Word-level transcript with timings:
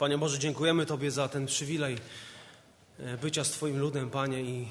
Panie 0.00 0.18
Boże, 0.18 0.38
dziękujemy 0.38 0.86
Tobie 0.86 1.10
za 1.10 1.28
ten 1.28 1.46
przywilej 1.46 1.98
e, 2.98 3.16
bycia 3.16 3.44
z 3.44 3.50
Twoim 3.50 3.78
ludem, 3.78 4.10
Panie, 4.10 4.42
i 4.42 4.68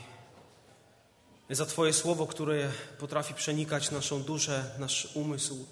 za 1.49 1.65
Twoje 1.65 1.93
słowo, 1.93 2.27
które 2.27 2.71
potrafi 2.99 3.33
przenikać 3.33 3.91
naszą 3.91 4.23
duszę, 4.23 4.75
nasz 4.79 5.09
umysł. 5.13 5.65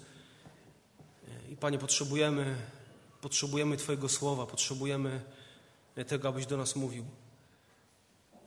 E, 1.28 1.52
I 1.52 1.56
Panie, 1.56 1.78
potrzebujemy, 1.78 2.56
potrzebujemy 3.20 3.76
Twojego 3.76 4.08
słowa, 4.08 4.46
potrzebujemy 4.46 5.20
tego, 6.06 6.28
abyś 6.28 6.46
do 6.46 6.56
nas 6.56 6.76
mówił. 6.76 7.04
E, 7.04 8.38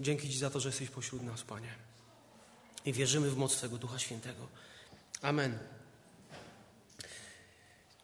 dzięki 0.00 0.30
Ci 0.30 0.38
za 0.38 0.50
to, 0.50 0.60
że 0.60 0.68
jesteś 0.68 0.90
pośród 0.90 1.22
nas, 1.22 1.42
Panie. 1.42 1.74
I 2.84 2.92
wierzymy 2.92 3.30
w 3.30 3.36
moc 3.36 3.56
Twojego 3.56 3.78
Ducha 3.78 3.98
Świętego. 3.98 4.48
Amen. 5.22 5.58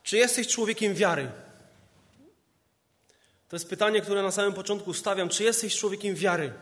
Czy 0.03 0.17
jesteś 0.17 0.49
człowiekiem 0.49 0.95
wiary? 0.95 1.33
To 3.49 3.57
jest 3.57 3.69
pytanie, 3.69 4.01
które 4.01 4.23
na 4.23 4.31
samym 4.31 4.53
początku 4.53 4.95
stawiam. 4.95 5.29
Czy 5.29 5.45
jesteś 5.45 5.77
człowiekiem 5.77 6.15
wiary? 6.15 6.53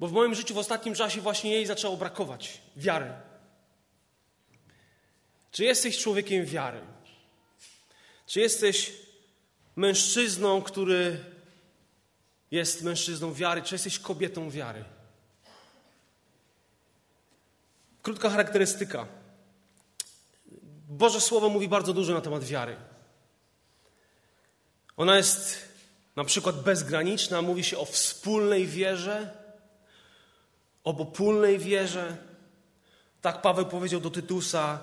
Bo 0.00 0.06
w 0.06 0.12
moim 0.12 0.34
życiu 0.34 0.54
w 0.54 0.58
ostatnim 0.58 0.94
czasie 0.94 1.20
właśnie 1.20 1.52
jej 1.52 1.66
zaczęło 1.66 1.96
brakować 1.96 2.60
wiary. 2.76 3.12
Czy 5.50 5.64
jesteś 5.64 5.98
człowiekiem 5.98 6.44
wiary? 6.44 6.80
Czy 8.26 8.40
jesteś 8.40 8.92
mężczyzną, 9.76 10.62
który 10.62 11.24
jest 12.50 12.82
mężczyzną 12.82 13.34
wiary? 13.34 13.62
Czy 13.62 13.74
jesteś 13.74 13.98
kobietą 13.98 14.50
wiary? 14.50 14.84
Krótka 18.02 18.30
charakterystyka. 18.30 19.06
Boże 20.88 21.20
Słowo 21.20 21.48
mówi 21.48 21.68
bardzo 21.68 21.92
dużo 21.92 22.14
na 22.14 22.20
temat 22.20 22.44
wiary. 22.44 22.76
Ona 24.96 25.16
jest 25.16 25.58
na 26.16 26.24
przykład 26.24 26.62
bezgraniczna, 26.62 27.42
mówi 27.42 27.64
się 27.64 27.78
o 27.78 27.84
wspólnej 27.84 28.66
wierze, 28.66 29.30
obopólnej 30.84 31.58
wierze. 31.58 32.16
Tak 33.22 33.42
Paweł 33.42 33.66
powiedział 33.66 34.00
do 34.00 34.10
Tytusa, 34.10 34.78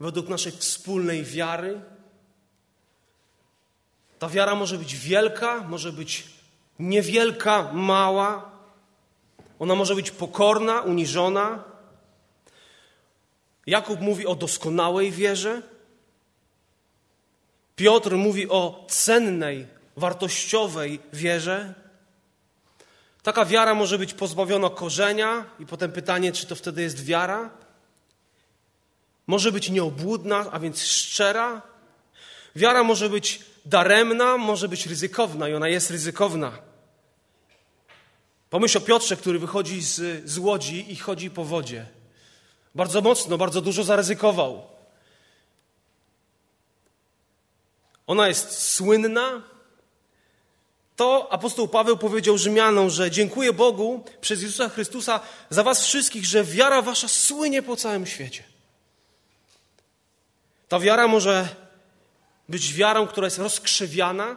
według 0.00 0.28
naszej 0.28 0.52
wspólnej 0.52 1.24
wiary. 1.24 1.80
Ta 4.18 4.28
wiara 4.28 4.54
może 4.54 4.78
być 4.78 4.96
wielka, 4.96 5.60
może 5.60 5.92
być 5.92 6.24
niewielka, 6.78 7.72
mała. 7.72 8.50
Ona 9.58 9.74
może 9.74 9.94
być 9.94 10.10
pokorna, 10.10 10.80
uniżona. 10.80 11.64
Jakub 13.66 14.00
mówi 14.00 14.26
o 14.26 14.34
doskonałej 14.34 15.12
wierze. 15.12 15.62
Piotr 17.76 18.16
mówi 18.16 18.48
o 18.48 18.86
cennej, 18.88 19.66
wartościowej 19.96 21.00
wierze. 21.12 21.74
Taka 23.22 23.44
wiara 23.44 23.74
może 23.74 23.98
być 23.98 24.14
pozbawiona 24.14 24.70
korzenia, 24.70 25.44
i 25.58 25.66
potem 25.66 25.92
pytanie, 25.92 26.32
czy 26.32 26.46
to 26.46 26.54
wtedy 26.54 26.82
jest 26.82 27.04
wiara. 27.04 27.50
Może 29.26 29.52
być 29.52 29.70
nieobłudna, 29.70 30.46
a 30.50 30.58
więc 30.58 30.82
szczera. 30.82 31.62
Wiara 32.56 32.84
może 32.84 33.10
być 33.10 33.40
daremna, 33.64 34.36
może 34.36 34.68
być 34.68 34.86
ryzykowna, 34.86 35.48
i 35.48 35.54
ona 35.54 35.68
jest 35.68 35.90
ryzykowna. 35.90 36.52
Pomyśl 38.50 38.78
o 38.78 38.80
Piotrze, 38.80 39.16
który 39.16 39.38
wychodzi 39.38 39.82
z, 39.82 40.30
z 40.30 40.38
łodzi 40.38 40.92
i 40.92 40.96
chodzi 40.96 41.30
po 41.30 41.44
wodzie. 41.44 41.86
Bardzo 42.74 43.00
mocno, 43.00 43.38
bardzo 43.38 43.60
dużo 43.60 43.84
zaryzykował. 43.84 44.73
Ona 48.06 48.28
jest 48.28 48.72
słynna. 48.74 49.42
To 50.96 51.28
apostoł 51.32 51.68
Paweł 51.68 51.96
powiedział 51.96 52.38
Rzymianom, 52.38 52.90
że 52.90 53.10
dziękuję 53.10 53.52
Bogu 53.52 54.04
przez 54.20 54.42
Jezusa 54.42 54.68
Chrystusa 54.68 55.20
za 55.50 55.62
was 55.62 55.84
wszystkich, 55.84 56.24
że 56.24 56.44
wiara 56.44 56.82
wasza 56.82 57.08
słynie 57.08 57.62
po 57.62 57.76
całym 57.76 58.06
świecie. 58.06 58.42
Ta 60.68 60.80
wiara 60.80 61.08
może 61.08 61.48
być 62.48 62.74
wiarą, 62.74 63.06
która 63.06 63.26
jest 63.26 63.38
rozkrzewiana. 63.38 64.36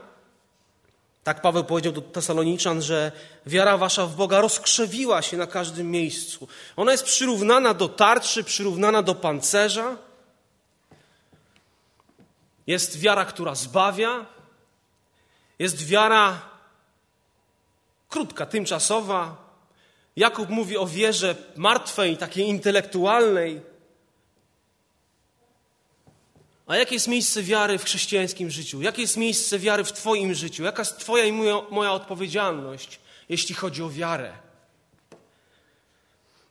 Tak 1.23 1.41
Paweł 1.41 1.63
powiedział 1.63 1.93
do 1.93 2.01
Tesaloniczan, 2.01 2.81
że 2.81 3.11
wiara 3.45 3.77
wasza 3.77 4.05
w 4.05 4.15
Boga 4.15 4.41
rozkrzewiła 4.41 5.21
się 5.21 5.37
na 5.37 5.47
każdym 5.47 5.91
miejscu. 5.91 6.47
Ona 6.75 6.91
jest 6.91 7.03
przyrównana 7.03 7.73
do 7.73 7.89
tarczy, 7.89 8.43
przyrównana 8.43 9.01
do 9.03 9.15
pancerza. 9.15 9.97
Jest 12.67 12.99
wiara, 12.99 13.25
która 13.25 13.55
zbawia. 13.55 14.25
Jest 15.59 15.85
wiara 15.85 16.41
krótka, 18.09 18.45
tymczasowa. 18.45 19.47
Jakub 20.15 20.49
mówi 20.49 20.77
o 20.77 20.87
wierze 20.87 21.35
martwej, 21.55 22.17
takiej 22.17 22.47
intelektualnej. 22.47 23.61
A 26.67 26.75
jakie 26.75 26.95
jest 26.95 27.07
miejsce 27.07 27.43
wiary 27.43 27.77
w 27.77 27.83
chrześcijańskim 27.83 28.51
życiu? 28.51 28.81
Jakie 28.81 29.01
jest 29.01 29.17
miejsce 29.17 29.59
wiary 29.59 29.83
w 29.83 29.91
Twoim 29.91 30.33
życiu? 30.33 30.63
Jaka 30.63 30.81
jest 30.81 30.99
Twoja 30.99 31.25
i 31.25 31.31
moja, 31.31 31.61
moja 31.69 31.91
odpowiedzialność, 31.91 32.99
jeśli 33.29 33.55
chodzi 33.55 33.83
o 33.83 33.89
wiarę? 33.89 34.33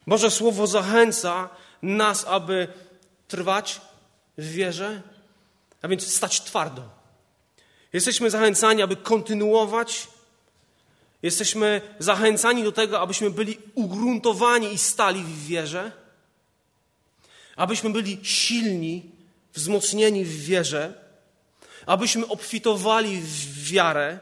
Boże 0.07 0.31
Słowo 0.31 0.67
zachęca 0.67 1.49
nas, 1.83 2.25
aby 2.25 2.69
trwać 3.29 3.81
w 4.39 4.51
wierze, 4.53 5.03
a 5.87 5.89
więc 5.89 6.15
stać 6.15 6.41
twardo. 6.41 6.89
Jesteśmy 7.93 8.31
zachęcani, 8.31 8.83
aby 8.83 8.97
kontynuować. 8.97 10.09
Jesteśmy 11.23 11.81
zachęcani 11.99 12.65
do 12.65 12.73
tego, 12.73 13.01
abyśmy 13.01 13.31
byli 13.31 13.59
ugruntowani 13.75 14.73
i 14.73 14.79
stali 14.79 15.23
w 15.23 15.47
wierze, 15.47 15.93
abyśmy 17.57 17.91
byli 17.91 18.19
silni, 18.23 19.11
wzmocnieni 19.55 20.25
w 20.25 20.45
wierze, 20.45 20.95
abyśmy 21.87 22.27
obfitowali 22.27 23.21
w 23.21 23.71
wiarę, 23.71 24.19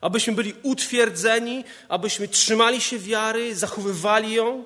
abyśmy 0.00 0.32
byli 0.32 0.54
utwierdzeni, 0.62 1.64
abyśmy 1.88 2.28
trzymali 2.28 2.80
się 2.80 2.98
wiary, 2.98 3.56
zachowywali 3.56 4.32
ją. 4.32 4.64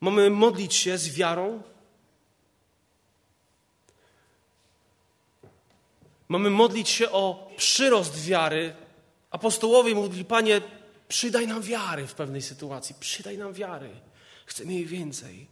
Mamy 0.00 0.30
modlić 0.30 0.74
się 0.74 0.98
z 0.98 1.08
wiarą, 1.08 1.62
Mamy 6.28 6.50
modlić 6.50 6.88
się 6.88 7.10
o 7.10 7.50
przyrost 7.56 8.24
wiary. 8.24 8.74
Apostołowie 9.30 9.94
mówili, 9.94 10.24
Panie, 10.24 10.60
przydaj 11.08 11.46
nam 11.46 11.62
wiary 11.62 12.06
w 12.06 12.14
pewnej 12.14 12.42
sytuacji, 12.42 12.94
przydaj 13.00 13.38
nam 13.38 13.52
wiary. 13.52 13.90
Chcemy 14.46 14.72
jej 14.72 14.86
więcej. 14.86 15.46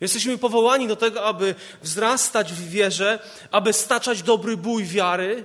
Jesteśmy 0.00 0.38
powołani 0.38 0.88
do 0.88 0.96
tego, 0.96 1.26
aby 1.26 1.54
wzrastać 1.82 2.52
w 2.52 2.68
wierze, 2.68 3.18
aby 3.50 3.72
staczać 3.72 4.22
dobry 4.22 4.56
bój 4.56 4.84
wiary, 4.84 5.44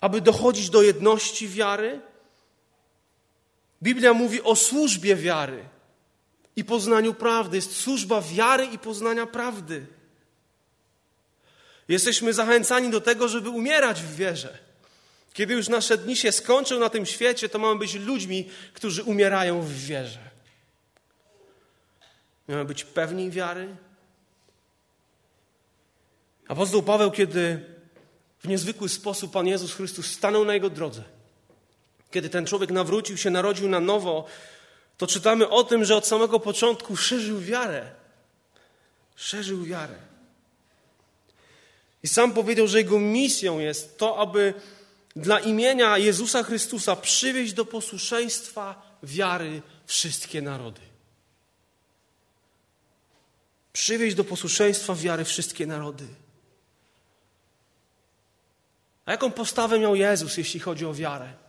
aby 0.00 0.20
dochodzić 0.20 0.70
do 0.70 0.82
jedności 0.82 1.48
wiary. 1.48 2.00
Biblia 3.82 4.14
mówi 4.14 4.42
o 4.42 4.56
służbie 4.56 5.16
wiary 5.16 5.64
i 6.56 6.64
poznaniu 6.64 7.14
prawdy. 7.14 7.56
Jest 7.56 7.76
służba 7.76 8.20
wiary 8.20 8.64
i 8.64 8.78
poznania 8.78 9.26
prawdy. 9.26 9.86
Jesteśmy 11.88 12.32
zachęcani 12.32 12.90
do 12.90 13.00
tego, 13.00 13.28
żeby 13.28 13.50
umierać 13.50 14.02
w 14.02 14.16
wierze. 14.16 14.58
Kiedy 15.32 15.54
już 15.54 15.68
nasze 15.68 15.98
dni 15.98 16.16
się 16.16 16.32
skończą 16.32 16.78
na 16.78 16.90
tym 16.90 17.06
świecie, 17.06 17.48
to 17.48 17.58
mamy 17.58 17.78
być 17.78 17.94
ludźmi, 17.94 18.48
którzy 18.74 19.02
umierają 19.02 19.62
w 19.62 19.72
wierze. 19.72 20.30
Mamy 22.48 22.64
być 22.64 22.84
pewni 22.84 23.30
wiary. 23.30 23.76
Apostoł 26.48 26.82
Paweł, 26.82 27.10
kiedy 27.10 27.64
w 28.38 28.48
niezwykły 28.48 28.88
sposób 28.88 29.32
Pan 29.32 29.46
Jezus 29.46 29.74
Chrystus 29.74 30.06
stanął 30.06 30.44
na 30.44 30.54
jego 30.54 30.70
drodze, 30.70 31.02
kiedy 32.10 32.28
ten 32.28 32.46
człowiek 32.46 32.70
nawrócił 32.70 33.16
się, 33.16 33.30
narodził 33.30 33.68
na 33.68 33.80
nowo, 33.80 34.26
to 35.02 35.06
czytamy 35.06 35.48
o 35.48 35.64
tym, 35.64 35.84
że 35.84 35.96
od 35.96 36.06
samego 36.06 36.40
początku 36.40 36.96
szerzył 36.96 37.40
wiarę. 37.40 37.90
Szerzył 39.16 39.64
wiarę. 39.64 39.94
I 42.02 42.08
sam 42.08 42.32
powiedział, 42.32 42.68
że 42.68 42.78
jego 42.78 42.98
misją 42.98 43.58
jest 43.58 43.98
to, 43.98 44.18
aby 44.18 44.54
dla 45.16 45.40
imienia 45.40 45.98
Jezusa 45.98 46.42
Chrystusa 46.42 46.96
przywieźć 46.96 47.52
do 47.52 47.64
posłuszeństwa 47.64 48.98
wiary 49.02 49.62
wszystkie 49.86 50.42
narody. 50.42 50.80
Przywieźć 53.72 54.16
do 54.16 54.24
posłuszeństwa 54.24 54.94
wiary 54.94 55.24
wszystkie 55.24 55.66
narody. 55.66 56.06
A 59.04 59.12
jaką 59.12 59.32
postawę 59.32 59.78
miał 59.78 59.94
Jezus, 59.94 60.36
jeśli 60.36 60.60
chodzi 60.60 60.86
o 60.86 60.94
wiarę? 60.94 61.41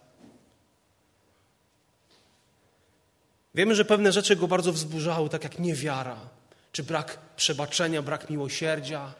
Wiemy, 3.55 3.75
że 3.75 3.85
pewne 3.85 4.11
rzeczy 4.11 4.35
go 4.35 4.47
bardzo 4.47 4.73
wzburzały, 4.73 5.29
tak 5.29 5.43
jak 5.43 5.59
niewiara, 5.59 6.17
czy 6.71 6.83
brak 6.83 7.17
przebaczenia, 7.35 8.01
brak 8.01 8.29
miłosierdzia. 8.29 9.13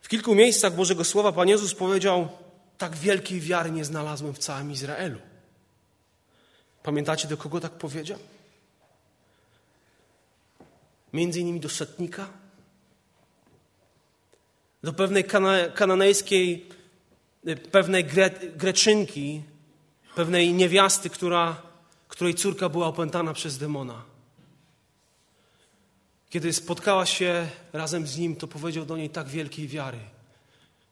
W 0.00 0.08
kilku 0.08 0.34
miejscach 0.34 0.74
Bożego 0.74 1.04
Słowa 1.04 1.32
Pan 1.32 1.48
Jezus 1.48 1.74
powiedział: 1.74 2.28
Tak 2.78 2.96
wielkiej 2.96 3.40
wiary 3.40 3.70
nie 3.70 3.84
znalazłem 3.84 4.34
w 4.34 4.38
całym 4.38 4.72
Izraelu. 4.72 5.18
Pamiętacie, 6.82 7.28
do 7.28 7.36
kogo 7.36 7.60
tak 7.60 7.72
powiedział? 7.72 8.18
Między 11.12 11.40
innymi 11.40 11.60
do 11.60 11.68
setnika, 11.68 12.28
do 14.82 14.92
pewnej 14.92 15.24
kana 15.24 15.68
kananejskiej, 15.68 16.68
y, 17.48 17.56
pewnej 17.56 18.04
gre 18.04 18.30
greczynki, 18.30 19.42
pewnej 20.14 20.52
niewiasty, 20.52 21.10
która, 21.10 21.62
której 22.08 22.34
córka 22.34 22.68
była 22.68 22.86
opętana 22.86 23.32
przez 23.32 23.58
demona. 23.58 24.02
Kiedy 26.30 26.52
spotkała 26.52 27.06
się 27.06 27.48
razem 27.72 28.06
z 28.06 28.18
nim, 28.18 28.36
to 28.36 28.46
powiedział 28.48 28.84
do 28.84 28.96
niej 28.96 29.10
tak 29.10 29.28
wielkiej 29.28 29.68
wiary. 29.68 29.98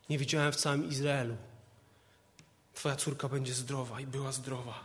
Nie 0.09 0.19
widziałem 0.19 0.53
w 0.53 0.57
całym 0.57 0.89
Izraelu. 0.89 1.37
Twoja 2.75 2.97
córka 2.97 3.29
będzie 3.29 3.55
zdrowa 3.55 4.01
i 4.01 4.07
była 4.07 4.33
zdrowa. 4.33 4.85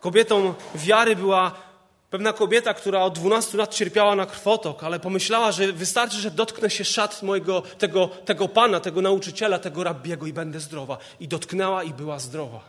Kobietą 0.00 0.54
wiary 0.74 1.16
była 1.16 1.67
pewna 2.10 2.32
kobieta, 2.32 2.74
która 2.74 3.02
od 3.02 3.14
12 3.14 3.58
lat 3.58 3.74
cierpiała 3.74 4.16
na 4.16 4.26
krwotok, 4.26 4.84
ale 4.84 5.00
pomyślała, 5.00 5.52
że 5.52 5.72
wystarczy, 5.72 6.16
że 6.16 6.30
dotknę 6.30 6.70
się 6.70 6.84
szat 6.84 7.22
mojego, 7.22 7.60
tego, 7.60 8.08
tego 8.08 8.48
pana, 8.48 8.80
tego 8.80 9.02
nauczyciela, 9.02 9.58
tego 9.58 9.84
rabbiego 9.84 10.26
i 10.26 10.32
będę 10.32 10.60
zdrowa. 10.60 10.98
I 11.20 11.28
dotknęła 11.28 11.84
i 11.84 11.94
była 11.94 12.18
zdrowa. 12.18 12.60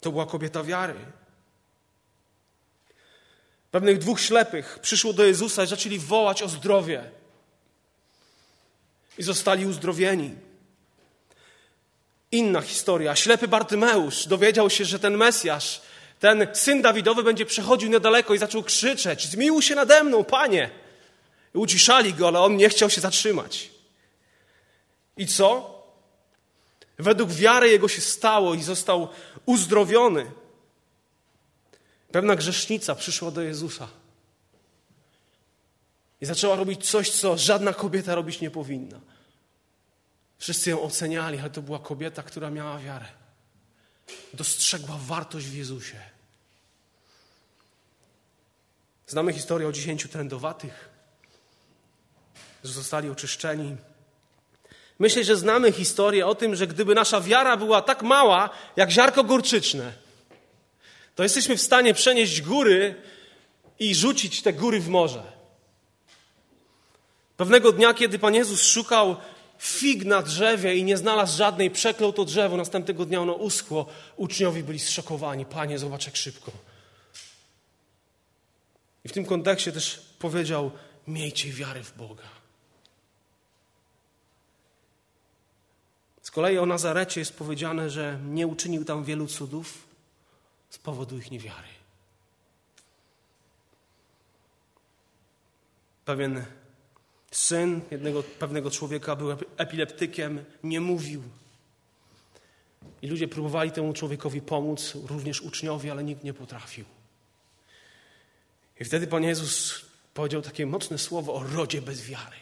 To 0.00 0.12
była 0.12 0.26
kobieta 0.26 0.64
wiary. 0.64 0.94
Pewnych 3.70 3.98
dwóch 3.98 4.20
ślepych 4.20 4.78
przyszło 4.82 5.12
do 5.12 5.24
Jezusa 5.24 5.64
i 5.64 5.66
zaczęli 5.66 5.98
wołać 5.98 6.42
o 6.42 6.48
zdrowie. 6.48 7.10
I 9.18 9.22
zostali 9.22 9.66
uzdrowieni. 9.66 10.34
Inna 12.32 12.60
historia. 12.60 13.16
Ślepy 13.16 13.48
Bartymeusz 13.48 14.26
dowiedział 14.26 14.70
się, 14.70 14.84
że 14.84 14.98
ten 14.98 15.16
Mesjasz, 15.16 15.82
ten 16.22 16.46
syn 16.52 16.82
Dawidowy 16.82 17.22
będzie 17.22 17.46
przechodził 17.46 17.90
niedaleko 17.90 18.34
i 18.34 18.38
zaczął 18.38 18.62
krzyczeć: 18.62 19.26
Zmiłuj 19.26 19.62
się 19.62 19.74
nade 19.74 20.04
mną, 20.04 20.24
panie! 20.24 20.70
I 21.54 21.58
uciszali 21.58 22.14
go, 22.14 22.28
ale 22.28 22.40
on 22.40 22.56
nie 22.56 22.68
chciał 22.68 22.90
się 22.90 23.00
zatrzymać. 23.00 23.70
I 25.16 25.26
co? 25.26 25.74
Według 26.98 27.30
wiary 27.30 27.68
jego 27.68 27.88
się 27.88 28.00
stało 28.00 28.54
i 28.54 28.62
został 28.62 29.08
uzdrowiony. 29.46 30.30
Pewna 32.12 32.36
grzesznica 32.36 32.94
przyszła 32.94 33.30
do 33.30 33.42
Jezusa 33.42 33.88
i 36.20 36.26
zaczęła 36.26 36.56
robić 36.56 36.90
coś, 36.90 37.10
co 37.10 37.38
żadna 37.38 37.72
kobieta 37.72 38.14
robić 38.14 38.40
nie 38.40 38.50
powinna. 38.50 39.00
Wszyscy 40.38 40.70
ją 40.70 40.82
oceniali, 40.82 41.38
ale 41.38 41.50
to 41.50 41.62
była 41.62 41.78
kobieta, 41.78 42.22
która 42.22 42.50
miała 42.50 42.78
wiarę. 42.78 43.21
Dostrzegła 44.34 44.98
wartość 45.06 45.46
w 45.46 45.54
Jezusie. 45.54 46.00
Znamy 49.06 49.32
historię 49.32 49.68
o 49.68 49.72
dziesięciu 49.72 50.08
trędowatych, 50.08 50.88
że 52.64 52.72
zostali 52.72 53.10
oczyszczeni. 53.10 53.76
Myślę, 54.98 55.24
że 55.24 55.36
znamy 55.36 55.72
historię 55.72 56.26
o 56.26 56.34
tym, 56.34 56.56
że 56.56 56.66
gdyby 56.66 56.94
nasza 56.94 57.20
wiara 57.20 57.56
była 57.56 57.82
tak 57.82 58.02
mała, 58.02 58.50
jak 58.76 58.90
ziarko 58.90 59.24
górczyczne, 59.24 59.92
to 61.14 61.22
jesteśmy 61.22 61.56
w 61.56 61.62
stanie 61.62 61.94
przenieść 61.94 62.42
góry 62.42 62.94
i 63.78 63.94
rzucić 63.94 64.42
te 64.42 64.52
góry 64.52 64.80
w 64.80 64.88
morze. 64.88 65.22
Pewnego 67.36 67.72
dnia, 67.72 67.94
kiedy 67.94 68.18
Pan 68.18 68.34
Jezus 68.34 68.62
szukał 68.62 69.16
fig 69.62 70.04
na 70.04 70.22
drzewie 70.22 70.76
i 70.76 70.84
nie 70.84 70.96
znalazł 70.96 71.36
żadnej, 71.38 71.70
przeklął 71.70 72.12
to 72.12 72.24
drzewo, 72.24 72.56
następnego 72.56 73.06
dnia 73.06 73.20
ono 73.20 73.32
uschło, 73.32 73.86
uczniowie 74.16 74.62
byli 74.62 74.78
zszokowani. 74.78 75.46
Panie, 75.46 75.78
zobacz 75.78 76.06
jak 76.06 76.16
szybko. 76.16 76.52
I 79.04 79.08
w 79.08 79.12
tym 79.12 79.24
kontekście 79.24 79.72
też 79.72 80.02
powiedział, 80.18 80.70
miejcie 81.06 81.52
wiary 81.52 81.82
w 81.82 81.96
Boga. 81.96 82.28
Z 86.22 86.30
kolei 86.30 86.58
o 86.58 86.66
Nazarecie 86.66 87.20
jest 87.20 87.36
powiedziane, 87.36 87.90
że 87.90 88.18
nie 88.24 88.46
uczynił 88.46 88.84
tam 88.84 89.04
wielu 89.04 89.26
cudów 89.26 89.78
z 90.70 90.78
powodu 90.78 91.18
ich 91.18 91.30
niewiary. 91.30 91.68
Pewien 96.04 96.44
Syn 97.32 97.80
jednego 97.90 98.22
pewnego 98.22 98.70
człowieka 98.70 99.16
był 99.16 99.36
epileptykiem, 99.56 100.44
nie 100.64 100.80
mówił. 100.80 101.22
I 103.02 103.06
ludzie 103.06 103.28
próbowali 103.28 103.70
temu 103.70 103.92
człowiekowi 103.92 104.40
pomóc, 104.40 104.92
również 105.08 105.40
uczniowie, 105.40 105.92
ale 105.92 106.04
nikt 106.04 106.24
nie 106.24 106.34
potrafił. 106.34 106.84
I 108.80 108.84
wtedy 108.84 109.06
Pan 109.06 109.22
Jezus 109.22 109.80
powiedział 110.14 110.42
takie 110.42 110.66
mocne 110.66 110.98
słowo 110.98 111.34
o 111.34 111.44
rodzie 111.54 111.82
bez 111.82 112.02
wiary. 112.02 112.36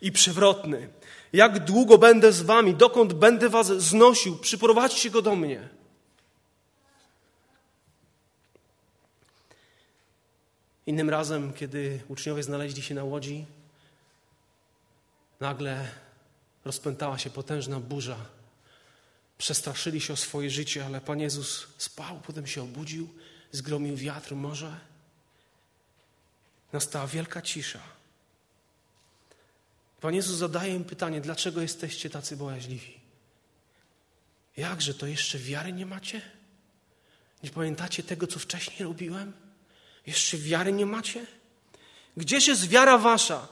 I 0.00 0.12
przewrotny. 0.12 0.88
Jak 1.32 1.64
długo 1.64 1.98
będę 1.98 2.32
z 2.32 2.42
wami, 2.42 2.74
dokąd 2.74 3.12
będę 3.12 3.48
was 3.48 3.66
znosił, 3.66 4.36
przyprowadźcie 4.38 5.10
go 5.10 5.22
do 5.22 5.36
mnie. 5.36 5.68
Innym 10.86 11.10
razem, 11.10 11.52
kiedy 11.52 12.00
uczniowie 12.08 12.42
znaleźli 12.42 12.82
się 12.82 12.94
na 12.94 13.04
łodzi, 13.04 13.46
nagle 15.40 15.88
rozpętała 16.64 17.18
się 17.18 17.30
potężna 17.30 17.80
burza. 17.80 18.16
Przestraszyli 19.38 20.00
się 20.00 20.12
o 20.12 20.16
swoje 20.16 20.50
życie, 20.50 20.86
ale 20.86 21.00
Pan 21.00 21.20
Jezus 21.20 21.66
spał, 21.78 22.20
potem 22.20 22.46
się 22.46 22.62
obudził, 22.62 23.08
zgromił 23.52 23.96
wiatr, 23.96 24.34
morze. 24.34 24.80
Nastała 26.72 27.06
wielka 27.06 27.42
cisza. 27.42 27.80
Pan 30.00 30.14
Jezus 30.14 30.36
zadaje 30.36 30.74
im 30.74 30.84
pytanie, 30.84 31.20
dlaczego 31.20 31.62
jesteście 31.62 32.10
tacy 32.10 32.36
bojaźliwi? 32.36 33.00
Jakże 34.56 34.94
to 34.94 35.06
jeszcze 35.06 35.38
wiary 35.38 35.72
nie 35.72 35.86
macie? 35.86 36.22
Nie 37.42 37.50
pamiętacie 37.50 38.02
tego, 38.02 38.26
co 38.26 38.38
wcześniej 38.38 38.82
robiłem? 38.82 39.32
Jeszcze 40.06 40.36
wiary 40.36 40.72
nie 40.72 40.86
macie? 40.86 41.26
Gdzież 42.16 42.46
jest 42.46 42.68
wiara 42.68 42.98
wasza? 42.98 43.48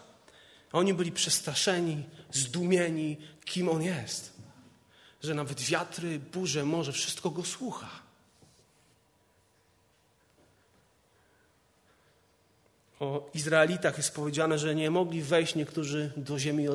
Oni 0.73 0.95
byli 0.95 1.13
przestraszeni, 1.13 2.05
zdumieni, 2.31 3.17
kim 3.45 3.69
on 3.69 3.83
jest. 3.83 4.33
Że 5.23 5.35
nawet 5.35 5.61
wiatry, 5.61 6.19
burze, 6.19 6.65
morze, 6.65 6.93
wszystko 6.93 7.31
go 7.31 7.45
słucha. 7.45 7.91
O 13.01 13.31
Izraelitach 13.35 13.97
jest 13.97 14.15
powiedziane, 14.15 14.59
że 14.59 14.75
nie 14.75 14.91
mogli 14.91 15.23
wejść 15.23 15.55
niektórzy 15.55 16.13
do 16.17 16.39
ziemi 16.39 16.69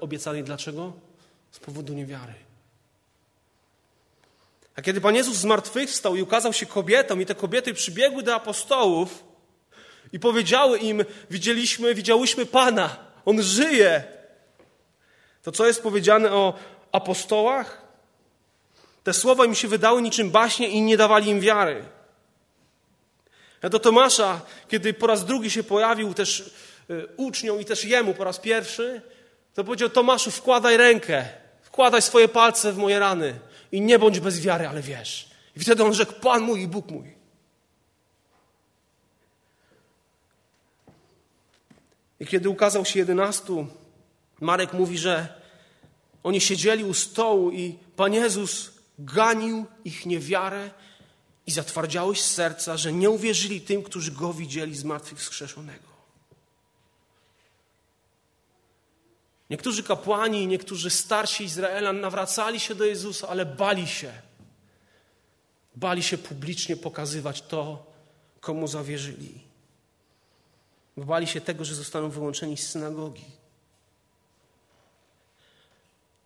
obiecanej. 0.00 0.44
Dlaczego? 0.44 0.92
Z 1.50 1.58
powodu 1.58 1.92
niewiary. 1.92 2.34
A 4.76 4.82
kiedy 4.82 5.00
Pan 5.00 5.14
Jezus 5.14 5.36
zmartwychwstał 5.36 6.16
i 6.16 6.22
ukazał 6.22 6.52
się 6.52 6.66
kobietom, 6.66 7.20
i 7.20 7.26
te 7.26 7.34
kobiety 7.34 7.74
przybiegły 7.74 8.22
do 8.22 8.34
apostołów 8.34 9.24
i 10.12 10.20
powiedziały 10.20 10.78
im: 10.78 11.04
Widzieliśmy, 11.30 11.94
widziałyśmy 11.94 12.46
Pana, 12.46 12.96
On 13.24 13.42
żyje. 13.42 14.04
To 15.42 15.52
co 15.52 15.66
jest 15.66 15.82
powiedziane 15.82 16.32
o 16.32 16.54
apostołach? 16.92 17.82
Te 19.04 19.12
słowa 19.12 19.44
im 19.44 19.54
się 19.54 19.68
wydały 19.68 20.02
niczym 20.02 20.30
baśnie 20.30 20.68
i 20.68 20.82
nie 20.82 20.96
dawali 20.96 21.30
im 21.30 21.40
wiary. 21.40 21.84
A 23.62 23.68
do 23.68 23.78
Tomasza, 23.78 24.40
kiedy 24.68 24.94
po 24.94 25.06
raz 25.06 25.24
drugi 25.24 25.50
się 25.50 25.62
pojawił 25.62 26.14
też 26.14 26.50
y, 26.90 27.08
uczniom 27.16 27.60
i 27.60 27.64
też 27.64 27.84
jemu 27.84 28.14
po 28.14 28.24
raz 28.24 28.38
pierwszy, 28.38 29.02
to 29.54 29.64
powiedział: 29.64 29.88
Tomaszu, 29.88 30.30
wkładaj 30.30 30.76
rękę, 30.76 31.24
wkładaj 31.62 32.02
swoje 32.02 32.28
palce 32.28 32.72
w 32.72 32.78
moje 32.78 32.98
rany 32.98 33.40
i 33.72 33.80
nie 33.80 33.98
bądź 33.98 34.20
bez 34.20 34.40
wiary, 34.40 34.68
ale 34.68 34.82
wiesz. 34.82 35.30
I 35.56 35.60
wtedy 35.60 35.84
on 35.84 35.94
rzekł, 35.94 36.12
Pan 36.12 36.42
mój 36.42 36.62
i 36.62 36.68
Bóg 36.68 36.90
mój. 36.90 37.14
I 42.20 42.26
kiedy 42.26 42.48
ukazał 42.48 42.84
się 42.84 42.98
jedenastu, 42.98 43.66
Marek 44.40 44.72
mówi, 44.72 44.98
że 44.98 45.42
oni 46.22 46.40
siedzieli 46.40 46.84
u 46.84 46.94
stołu 46.94 47.50
i 47.50 47.78
Pan 47.96 48.14
Jezus 48.14 48.70
ganił 48.98 49.66
ich 49.84 50.06
niewiarę 50.06 50.70
i 51.46 51.50
zatwardziałość 51.50 52.22
serca, 52.22 52.76
że 52.76 52.92
nie 52.92 53.10
uwierzyli 53.10 53.60
tym, 53.60 53.82
którzy 53.82 54.12
Go 54.12 54.32
widzieli 54.32 54.76
zmartwychwskrzeszonego. 54.76 55.91
Niektórzy 59.50 59.82
kapłani, 59.82 60.46
niektórzy 60.46 60.90
starsi 60.90 61.44
Izraela 61.44 61.92
nawracali 61.92 62.60
się 62.60 62.74
do 62.74 62.84
Jezusa, 62.84 63.28
ale 63.28 63.46
bali 63.46 63.86
się. 63.86 64.12
Bali 65.76 66.02
się 66.02 66.18
publicznie 66.18 66.76
pokazywać 66.76 67.42
to, 67.42 67.86
komu 68.40 68.68
zawierzyli. 68.68 69.40
Bali 70.96 71.26
się 71.26 71.40
tego, 71.40 71.64
że 71.64 71.74
zostaną 71.74 72.10
wyłączeni 72.10 72.56
z 72.56 72.68
synagogi. 72.68 73.24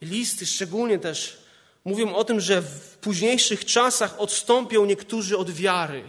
Listy 0.00 0.46
szczególnie 0.46 0.98
też 0.98 1.38
mówią 1.84 2.14
o 2.14 2.24
tym, 2.24 2.40
że 2.40 2.62
w 2.62 2.98
późniejszych 2.98 3.64
czasach 3.64 4.20
odstąpią 4.20 4.84
niektórzy 4.84 5.38
od 5.38 5.50
wiary 5.50 6.04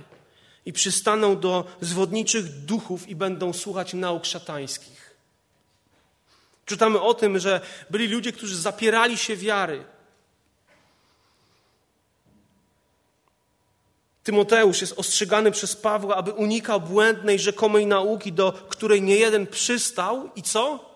i 0.65 0.73
przystaną 0.73 1.39
do 1.39 1.65
zwodniczych 1.81 2.65
duchów 2.65 3.09
i 3.09 3.15
będą 3.15 3.53
słuchać 3.53 3.93
nauk 3.93 4.25
szatańskich. 4.25 4.96
Czytamy 6.67 7.01
o 7.01 7.13
tym, 7.13 7.39
że 7.39 7.61
byli 7.89 8.07
ludzie, 8.07 8.31
którzy 8.31 8.57
zapierali 8.57 9.17
się 9.17 9.35
wiary. 9.35 9.85
Tymoteusz 14.23 14.81
jest 14.81 14.99
ostrzegany 14.99 15.51
przez 15.51 15.75
Pawła, 15.75 16.15
aby 16.15 16.31
unikał 16.31 16.81
błędnej, 16.81 17.39
rzekomej 17.39 17.85
nauki, 17.85 18.33
do 18.33 18.51
której 18.51 19.01
niejeden 19.01 19.47
przystał 19.47 20.29
i 20.35 20.43
co? 20.43 20.89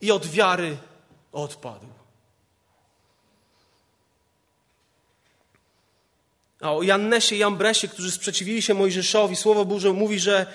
I 0.00 0.10
od 0.10 0.26
wiary 0.26 0.76
odpadł. 1.32 1.86
A 6.60 6.72
o 6.72 6.82
Jannesie 6.82 7.36
i 7.36 7.38
Jambresie, 7.38 7.88
którzy 7.88 8.10
sprzeciwili 8.10 8.62
się 8.62 8.74
Mojżeszowi, 8.74 9.36
Słowo 9.36 9.64
Boże 9.64 9.92
mówi, 9.92 10.18
że 10.18 10.46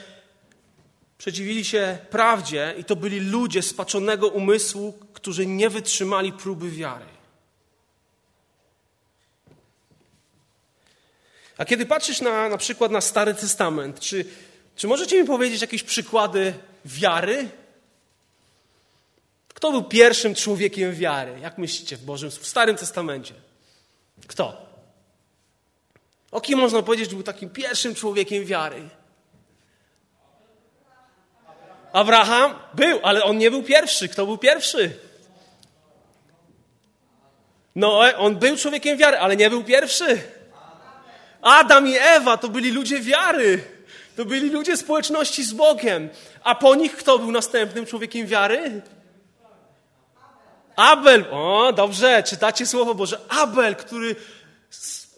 przeciwili 1.18 1.66
się 1.66 1.98
prawdzie 2.10 2.74
i 2.78 2.84
to 2.84 2.96
byli 2.96 3.20
ludzie 3.20 3.62
spaczonego 3.62 4.28
umysłu, 4.28 4.94
którzy 5.14 5.46
nie 5.46 5.70
wytrzymali 5.70 6.34
próby 6.34 6.72
wiary. 6.72 7.06
A 11.58 11.66
kiedy 11.66 11.86
patrzysz 11.86 12.22
na, 12.22 12.50
na 12.50 12.58
przykład 12.58 12.92
na 12.92 13.02
Stary 13.02 13.34
Testament, 13.34 14.00
czy, 14.00 14.26
czy 14.76 14.88
możecie 14.88 15.22
mi 15.22 15.28
powiedzieć 15.28 15.62
jakieś 15.62 15.84
przykłady 15.84 16.54
wiary? 16.86 17.50
Kto 19.48 19.72
był 19.72 19.84
pierwszym 19.84 20.36
człowiekiem 20.36 20.94
wiary? 20.94 21.40
Jak 21.40 21.58
myślicie 21.58 21.98
w 21.98 22.04
Bożym, 22.04 22.32
w 22.32 22.48
Starym 22.48 22.76
Testamencie? 22.76 23.34
Kto? 24.28 24.66
O 26.32 26.42
kim 26.42 26.60
można 26.60 26.82
powiedzieć, 26.82 27.10
że 27.10 27.16
był 27.16 27.24
takim 27.24 27.50
pierwszym 27.50 27.96
człowiekiem 27.96 28.46
wiary? 28.46 28.90
Abraham 31.96 32.56
był, 32.74 33.00
ale 33.04 33.24
on 33.24 33.38
nie 33.38 33.52
był 33.52 33.64
pierwszy. 33.64 34.10
Kto 34.10 34.26
był 34.26 34.38
pierwszy? 34.38 34.98
No, 37.76 38.00
on 38.18 38.36
był 38.36 38.58
człowiekiem 38.58 38.98
wiary, 38.98 39.18
ale 39.18 39.36
nie 39.36 39.50
był 39.50 39.64
pierwszy. 39.64 40.22
Adam 41.42 41.88
i 41.88 41.96
Ewa 41.98 42.38
to 42.38 42.50
byli 42.50 42.72
ludzie 42.72 43.00
wiary. 43.00 43.64
To 44.16 44.26
byli 44.26 44.50
ludzie 44.50 44.78
społeczności 44.78 45.44
z 45.44 45.54
Bogiem. 45.54 46.10
A 46.44 46.56
po 46.56 46.76
nich 46.76 46.98
kto 46.98 47.20
był 47.20 47.32
następnym 47.32 47.86
człowiekiem 47.86 48.28
wiary? 48.28 48.82
Abel. 50.76 51.26
O, 51.32 51.74
dobrze, 51.74 52.24
czytacie 52.24 52.66
Słowo 52.66 52.96
Boże. 52.96 53.20
Abel, 53.30 53.76
który 53.76 54.16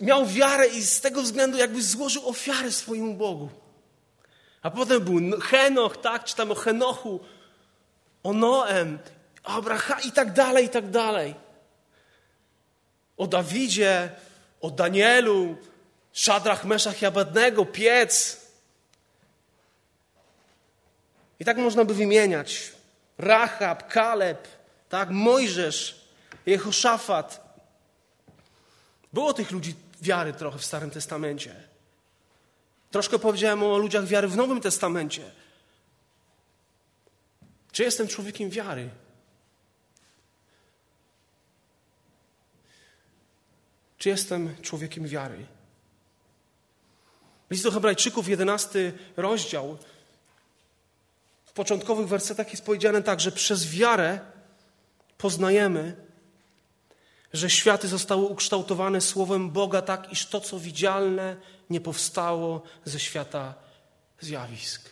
miał 0.01 0.25
wiarę 0.25 0.67
i 0.67 0.81
z 0.81 1.01
tego 1.01 1.21
względu 1.21 1.57
jakby 1.57 1.83
złożył 1.83 2.29
ofiarę 2.29 2.71
swojemu 2.71 3.13
Bogu. 3.13 3.49
A 4.67 4.71
potem 4.71 5.03
był 5.03 5.39
Henoch, 5.39 5.97
tak? 5.97 6.23
Czytamy 6.23 6.51
o 6.51 6.55
Henochu, 6.55 7.19
o 8.23 8.33
Noem, 8.33 8.99
o 9.43 9.47
Abraham 9.47 9.99
i 10.05 10.11
tak 10.11 10.33
dalej, 10.33 10.65
i 10.65 10.69
tak 10.69 10.89
dalej. 10.89 11.35
O 13.17 13.27
Dawidzie, 13.27 14.09
o 14.61 14.71
Danielu, 14.71 15.57
Szadrach, 16.13 16.65
Meszach 16.65 17.01
i 17.01 17.05
Abednego, 17.05 17.65
piec. 17.65 18.41
I 21.39 21.45
tak 21.45 21.57
można 21.57 21.85
by 21.85 21.93
wymieniać. 21.93 22.71
Rahab, 23.17 23.87
Kaleb, 23.87 24.47
tak, 24.89 25.09
Mojżesz, 25.09 26.07
Jehoszafat. 26.45 27.57
Było 29.13 29.33
tych 29.33 29.51
ludzi 29.51 29.75
wiary 30.01 30.33
trochę 30.33 30.59
w 30.59 30.65
Starym 30.65 30.91
Testamencie. 30.91 31.66
Troszkę 32.91 33.19
powiedziałem 33.19 33.63
o 33.63 33.77
ludziach 33.77 34.05
wiary 34.05 34.27
w 34.27 34.35
Nowym 34.35 34.61
Testamencie. 34.61 35.31
Czy 37.71 37.83
jestem 37.83 38.07
człowiekiem 38.07 38.49
wiary? 38.49 38.89
Czy 43.97 44.09
jestem 44.09 44.55
człowiekiem 44.61 45.07
wiary? 45.07 45.45
List 47.49 47.63
do 47.63 47.71
Hebrajczyków, 47.71 48.29
jedenasty 48.29 48.93
rozdział. 49.17 49.77
W 51.45 51.51
początkowych 51.51 52.07
wersetach 52.07 52.51
jest 52.51 52.65
powiedziane 52.65 53.03
tak, 53.03 53.19
że 53.19 53.31
przez 53.31 53.71
wiarę 53.71 54.19
poznajemy, 55.17 56.06
że 57.37 57.49
światy 57.49 57.87
zostały 57.87 58.25
ukształtowane 58.25 59.01
słowem 59.01 59.49
Boga 59.49 59.81
tak, 59.81 60.11
iż 60.11 60.25
to, 60.25 60.41
co 60.41 60.59
widzialne, 60.59 61.35
nie 61.69 61.81
powstało 61.81 62.61
ze 62.85 62.99
świata 62.99 63.53
zjawisk. 64.19 64.89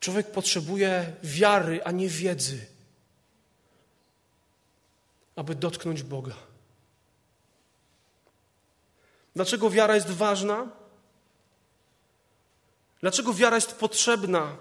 Człowiek 0.00 0.30
potrzebuje 0.30 1.12
wiary, 1.22 1.84
a 1.84 1.90
nie 1.90 2.08
wiedzy, 2.08 2.66
aby 5.36 5.54
dotknąć 5.54 6.02
Boga. 6.02 6.34
Dlaczego 9.34 9.70
wiara 9.70 9.94
jest 9.94 10.10
ważna? 10.10 10.66
Dlaczego 13.00 13.34
wiara 13.34 13.56
jest 13.56 13.72
potrzebna? 13.72 14.56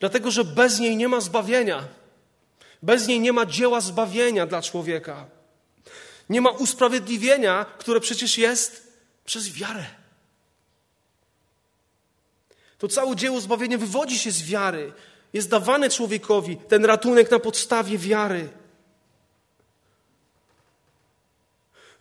Dlatego, 0.00 0.30
że 0.30 0.44
bez 0.44 0.78
niej 0.78 0.96
nie 0.96 1.08
ma 1.08 1.20
zbawienia. 1.20 1.88
Bez 2.82 3.06
niej 3.06 3.20
nie 3.20 3.32
ma 3.32 3.46
dzieła 3.46 3.80
zbawienia 3.80 4.46
dla 4.46 4.62
człowieka. 4.62 5.26
Nie 6.28 6.40
ma 6.40 6.50
usprawiedliwienia, 6.50 7.66
które 7.78 8.00
przecież 8.00 8.38
jest 8.38 8.92
przez 9.24 9.52
wiarę. 9.52 9.86
To 12.78 12.88
całe 12.88 13.16
dzieło 13.16 13.40
zbawienia 13.40 13.78
wywodzi 13.78 14.18
się 14.18 14.30
z 14.30 14.42
wiary. 14.42 14.92
Jest 15.32 15.48
dawany 15.48 15.90
człowiekowi 15.90 16.56
ten 16.56 16.84
ratunek 16.84 17.30
na 17.30 17.38
podstawie 17.38 17.98
wiary. 17.98 18.48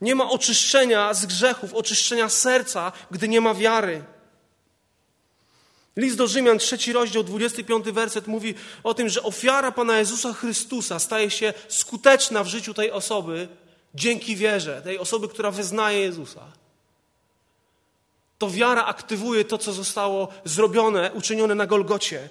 Nie 0.01 0.15
ma 0.15 0.29
oczyszczenia 0.29 1.13
z 1.13 1.25
grzechów, 1.25 1.73
oczyszczenia 1.73 2.29
serca, 2.29 2.91
gdy 3.11 3.27
nie 3.27 3.41
ma 3.41 3.53
wiary. 3.53 4.03
List 5.97 6.17
do 6.17 6.27
Rzymian, 6.27 6.59
trzeci 6.59 6.93
rozdział, 6.93 7.23
25 7.23 7.85
werset 7.85 8.27
mówi 8.27 8.55
o 8.83 8.93
tym, 8.93 9.09
że 9.09 9.23
ofiara 9.23 9.71
Pana 9.71 9.99
Jezusa 9.99 10.33
Chrystusa 10.33 10.99
staje 10.99 11.29
się 11.31 11.53
skuteczna 11.67 12.43
w 12.43 12.47
życiu 12.47 12.73
tej 12.73 12.91
osoby 12.91 13.47
dzięki 13.93 14.35
wierze, 14.35 14.81
tej 14.81 14.99
osoby, 14.99 15.27
która 15.27 15.51
wyznaje 15.51 15.99
Jezusa. 15.99 16.51
To 18.37 18.49
wiara 18.49 18.85
aktywuje 18.85 19.45
to, 19.45 19.57
co 19.57 19.73
zostało 19.73 20.27
zrobione, 20.45 21.11
uczynione 21.13 21.55
na 21.55 21.67
Golgocie. 21.67 22.29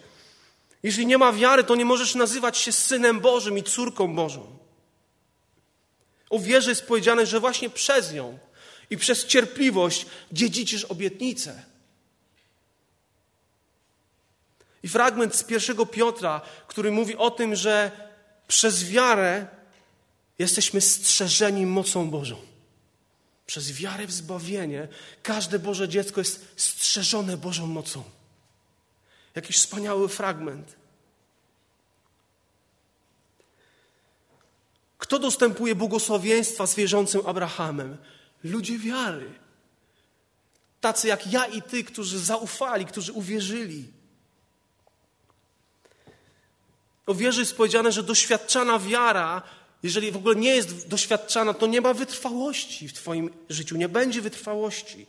Jeśli 0.83 1.07
nie 1.07 1.19
ma 1.19 1.33
wiary, 1.33 1.65
to 1.65 1.75
nie 1.75 1.85
możesz 1.85 2.15
nazywać 2.15 2.59
się 2.59 2.73
synem 2.73 3.21
Bożym 3.21 3.59
i 3.59 3.63
córką 3.63 4.15
Bożą. 4.15 4.47
O 6.31 6.39
wierze 6.39 6.71
jest 6.71 6.87
powiedziane, 6.87 7.27
że 7.27 7.41
właśnie 7.41 7.71
przez 7.71 8.13
nią 8.13 8.39
i 8.91 8.97
przez 8.97 9.27
cierpliwość 9.27 10.07
dziedziczysz 10.33 10.85
obietnicę. 10.85 11.74
I 14.85 14.89
fragment 14.89 15.37
z 15.37 15.45
pierwszego 15.45 15.87
Piotra, 15.87 16.41
który 16.67 16.91
mówi 16.91 17.17
o 17.17 17.31
tym, 17.31 17.57
że 17.57 17.91
przez 18.49 18.85
wiarę 18.85 19.47
jesteśmy 20.39 20.81
strzeżeni 20.81 21.67
mocą 21.67 22.11
Bożą. 22.11 22.37
Przez 23.47 23.73
wiarę 23.73 24.07
w 24.07 24.13
zbawienie 24.13 24.89
każde 25.23 25.59
Boże 25.59 25.89
dziecko 25.89 26.21
jest 26.21 26.47
strzeżone 26.57 27.37
Bożą 27.37 27.67
mocą. 27.67 28.05
Jakiś 29.35 29.57
wspaniały 29.57 30.09
fragment. 30.09 30.77
Kto 34.99 35.19
dostępuje 35.19 35.75
błogosławieństwa 35.75 36.67
z 36.67 36.75
wierzącym 36.75 37.27
Abrahamem? 37.27 37.97
Ludzie 38.45 38.79
wiary. 38.79 39.35
Tacy 40.81 41.09
jak 41.09 41.33
ja 41.33 41.47
i 41.47 41.63
ty, 41.63 41.85
którzy 41.85 42.19
zaufali, 42.19 42.87
którzy 42.87 43.13
uwierzyli. 43.13 43.94
O 47.07 47.15
wierze 47.15 47.41
jest 47.41 47.57
powiedziane, 47.57 47.93
że 47.93 48.03
doświadczana 48.03 48.79
wiara, 48.79 49.43
jeżeli 49.83 50.13
w 50.13 50.17
ogóle 50.17 50.35
nie 50.35 50.57
jest 50.57 50.89
doświadczana, 50.89 51.55
to 51.55 51.67
nie 51.67 51.81
ma 51.81 51.95
wytrwałości 51.95 52.89
w 52.89 52.93
Twoim 52.93 53.31
życiu, 53.49 53.77
nie 53.77 53.89
będzie 53.89 54.23
wytrwałości. 54.23 55.07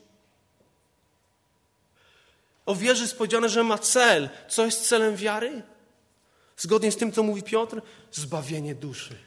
O 2.66 2.76
wierze 2.76 3.02
jest 3.02 3.18
powiedziane, 3.18 3.50
że 3.50 3.64
ma 3.64 3.78
cel. 3.78 4.30
Co 4.50 4.66
jest 4.66 4.88
celem 4.88 5.16
wiary? 5.16 5.64
Zgodnie 6.58 6.92
z 6.92 6.98
tym, 6.98 7.12
co 7.12 7.24
mówi 7.24 7.44
Piotr, 7.44 7.82
zbawienie 8.12 8.76
duszy. 8.76 9.18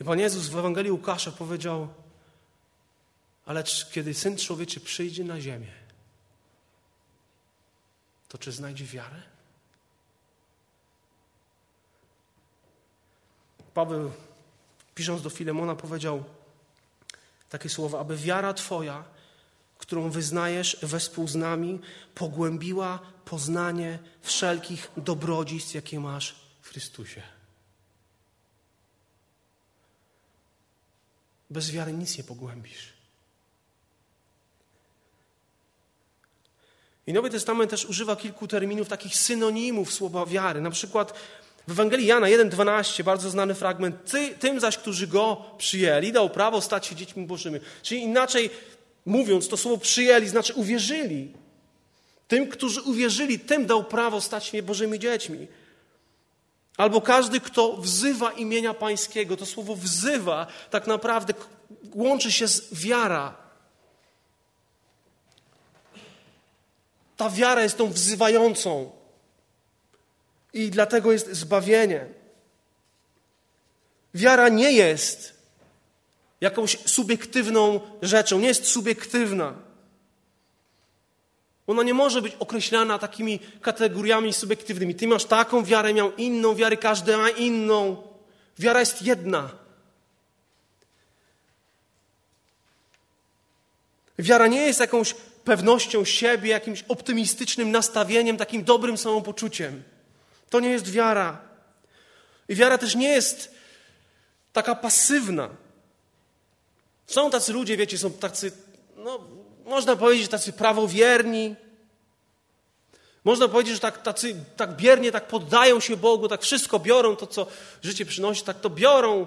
I 0.00 0.04
Pan 0.04 0.18
Jezus 0.18 0.48
w 0.48 0.58
Ewangelii 0.58 0.92
Łukasza 0.92 1.32
powiedział, 1.32 1.88
ale 3.46 3.64
kiedy 3.92 4.14
Syn 4.14 4.36
Człowieczy 4.36 4.80
przyjdzie 4.80 5.24
na 5.24 5.40
ziemię, 5.40 5.72
to 8.34 8.38
czy 8.38 8.52
znajdzie 8.52 8.84
wiarę? 8.84 9.22
Paweł, 13.74 14.12
pisząc 14.94 15.22
do 15.22 15.30
Filemona, 15.30 15.74
powiedział 15.76 16.24
takie 17.48 17.68
słowa, 17.68 18.00
aby 18.00 18.16
wiara 18.16 18.54
Twoja, 18.54 19.04
którą 19.78 20.10
wyznajesz 20.10 20.76
wespół 20.82 21.28
z 21.28 21.34
nami, 21.34 21.80
pogłębiła 22.14 22.98
poznanie 23.24 23.98
wszelkich 24.22 24.90
dobrodziejstw, 24.96 25.74
jakie 25.74 26.00
masz 26.00 26.34
w 26.62 26.68
Chrystusie. 26.68 27.22
Bez 31.50 31.70
wiary 31.70 31.92
nic 31.92 32.18
nie 32.18 32.24
pogłębisz. 32.24 32.93
I 37.06 37.12
Nowy 37.12 37.30
Testament 37.30 37.70
też 37.70 37.84
używa 37.84 38.16
kilku 38.16 38.48
terminów, 38.48 38.88
takich 38.88 39.16
synonimów 39.16 39.92
słowa 39.92 40.26
wiary. 40.26 40.60
Na 40.60 40.70
przykład 40.70 41.14
w 41.68 41.70
Ewangelii 41.70 42.06
Jana 42.06 42.26
1,12, 42.26 43.02
bardzo 43.02 43.30
znany 43.30 43.54
fragment, 43.54 44.10
Ty, 44.10 44.28
tym 44.28 44.60
zaś, 44.60 44.76
którzy 44.76 45.06
Go 45.06 45.44
przyjęli, 45.58 46.12
dał 46.12 46.30
prawo 46.30 46.60
stać 46.60 46.86
się 46.86 46.96
dziećmi 46.96 47.26
Bożymi. 47.26 47.60
Czyli 47.82 48.00
inaczej 48.02 48.50
mówiąc, 49.06 49.48
to 49.48 49.56
słowo 49.56 49.78
przyjęli 49.78 50.28
znaczy 50.28 50.54
uwierzyli. 50.54 51.32
Tym, 52.28 52.48
którzy 52.48 52.82
uwierzyli, 52.82 53.38
tym 53.38 53.66
dał 53.66 53.84
prawo 53.84 54.20
stać 54.20 54.44
się 54.44 54.62
Bożymi 54.62 54.98
dziećmi. 54.98 55.46
Albo 56.76 57.00
każdy, 57.00 57.40
kto 57.40 57.76
wzywa 57.76 58.32
imienia 58.32 58.74
Pańskiego, 58.74 59.36
to 59.36 59.46
słowo 59.46 59.76
wzywa 59.76 60.46
tak 60.70 60.86
naprawdę 60.86 61.34
łączy 61.94 62.32
się 62.32 62.48
z 62.48 62.74
wiara. 62.74 63.43
Ta 67.16 67.30
wiara 67.30 67.62
jest 67.62 67.78
tą 67.78 67.90
wzywającą. 67.90 68.90
I 70.52 70.70
dlatego 70.70 71.12
jest 71.12 71.32
zbawienie. 71.32 72.06
Wiara 74.14 74.48
nie 74.48 74.72
jest 74.72 75.34
jakąś 76.40 76.78
subiektywną 76.86 77.80
rzeczą, 78.02 78.38
nie 78.38 78.48
jest 78.48 78.66
subiektywna. 78.66 79.54
Ona 81.66 81.82
nie 81.82 81.94
może 81.94 82.22
być 82.22 82.34
określana 82.38 82.98
takimi 82.98 83.40
kategoriami 83.60 84.32
subiektywnymi. 84.32 84.94
Ty 84.94 85.06
masz 85.06 85.24
taką 85.24 85.64
wiarę, 85.64 85.94
miał 85.94 86.12
inną 86.14 86.54
wiarę, 86.54 86.76
każdy 86.76 87.16
ma 87.16 87.30
inną. 87.30 88.02
Wiara 88.58 88.80
jest 88.80 89.02
jedna. 89.02 89.50
Wiara 94.18 94.46
nie 94.46 94.60
jest 94.60 94.80
jakąś 94.80 95.14
pewnością 95.44 96.04
siebie, 96.04 96.50
jakimś 96.50 96.84
optymistycznym 96.88 97.70
nastawieniem, 97.70 98.36
takim 98.36 98.64
dobrym 98.64 98.98
samopoczuciem. 98.98 99.82
To 100.50 100.60
nie 100.60 100.68
jest 100.68 100.90
wiara. 100.90 101.40
I 102.48 102.54
wiara 102.54 102.78
też 102.78 102.94
nie 102.94 103.08
jest 103.08 103.54
taka 104.52 104.74
pasywna. 104.74 105.48
Są 107.06 107.30
tacy 107.30 107.52
ludzie, 107.52 107.76
wiecie, 107.76 107.98
są 107.98 108.12
tacy, 108.12 108.52
no, 108.96 109.20
można 109.64 109.96
powiedzieć, 109.96 110.28
tacy 110.28 110.52
prawowierni. 110.52 111.56
Można 113.24 113.48
powiedzieć, 113.48 113.74
że 113.74 113.80
tak, 113.80 114.02
tacy, 114.02 114.36
tak 114.56 114.76
biernie, 114.76 115.12
tak 115.12 115.28
poddają 115.28 115.80
się 115.80 115.96
Bogu, 115.96 116.28
tak 116.28 116.42
wszystko 116.42 116.78
biorą, 116.78 117.16
to 117.16 117.26
co 117.26 117.46
życie 117.82 118.06
przynosi, 118.06 118.42
tak 118.42 118.60
to 118.60 118.70
biorą. 118.70 119.26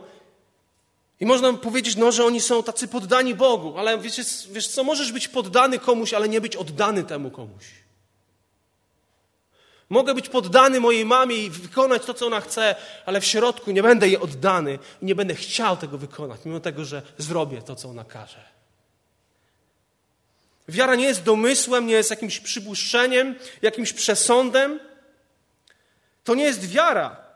I 1.19 1.25
można 1.25 1.53
powiedzieć, 1.53 1.95
no, 1.95 2.11
że 2.11 2.25
oni 2.25 2.41
są 2.41 2.63
tacy 2.63 2.87
poddani 2.87 3.35
Bogu, 3.35 3.77
ale 3.77 3.97
wiecie, 3.97 4.23
wiesz 4.51 4.67
co, 4.67 4.83
możesz 4.83 5.11
być 5.11 5.27
poddany 5.27 5.79
komuś, 5.79 6.13
ale 6.13 6.29
nie 6.29 6.41
być 6.41 6.55
oddany 6.55 7.03
temu 7.03 7.31
komuś. 7.31 7.63
Mogę 9.89 10.13
być 10.13 10.29
poddany 10.29 10.79
mojej 10.79 11.05
mamie 11.05 11.35
i 11.35 11.49
wykonać 11.49 12.05
to, 12.05 12.13
co 12.13 12.27
ona 12.27 12.41
chce, 12.41 12.75
ale 13.05 13.21
w 13.21 13.25
środku 13.25 13.71
nie 13.71 13.83
będę 13.83 14.07
jej 14.07 14.17
oddany 14.17 14.79
i 15.01 15.05
nie 15.05 15.15
będę 15.15 15.35
chciał 15.35 15.77
tego 15.77 15.97
wykonać, 15.97 16.39
mimo 16.45 16.59
tego, 16.59 16.85
że 16.85 17.01
zrobię 17.17 17.61
to, 17.61 17.75
co 17.75 17.89
ona 17.89 18.03
każe. 18.03 18.57
Wiara 20.67 20.95
nie 20.95 21.05
jest 21.05 21.23
domysłem, 21.23 21.87
nie 21.87 21.93
jest 21.93 22.09
jakimś 22.09 22.39
przypuszczeniem, 22.39 23.35
jakimś 23.61 23.93
przesądem. 23.93 24.79
To 26.23 26.35
nie 26.35 26.43
jest 26.43 26.67
wiara. 26.67 27.26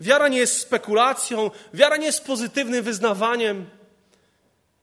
Wiara 0.00 0.28
nie 0.28 0.38
jest 0.38 0.60
spekulacją, 0.60 1.50
wiara 1.74 1.96
nie 1.96 2.06
jest 2.06 2.24
pozytywnym 2.24 2.84
wyznawaniem. 2.84 3.66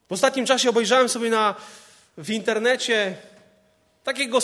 W 0.08 0.12
ostatnim 0.12 0.46
czasie 0.46 0.70
obejrzałem 0.70 1.08
sobie 1.08 1.30
na, 1.30 1.54
w 2.18 2.30
internecie 2.30 3.16
takiego 4.04 4.38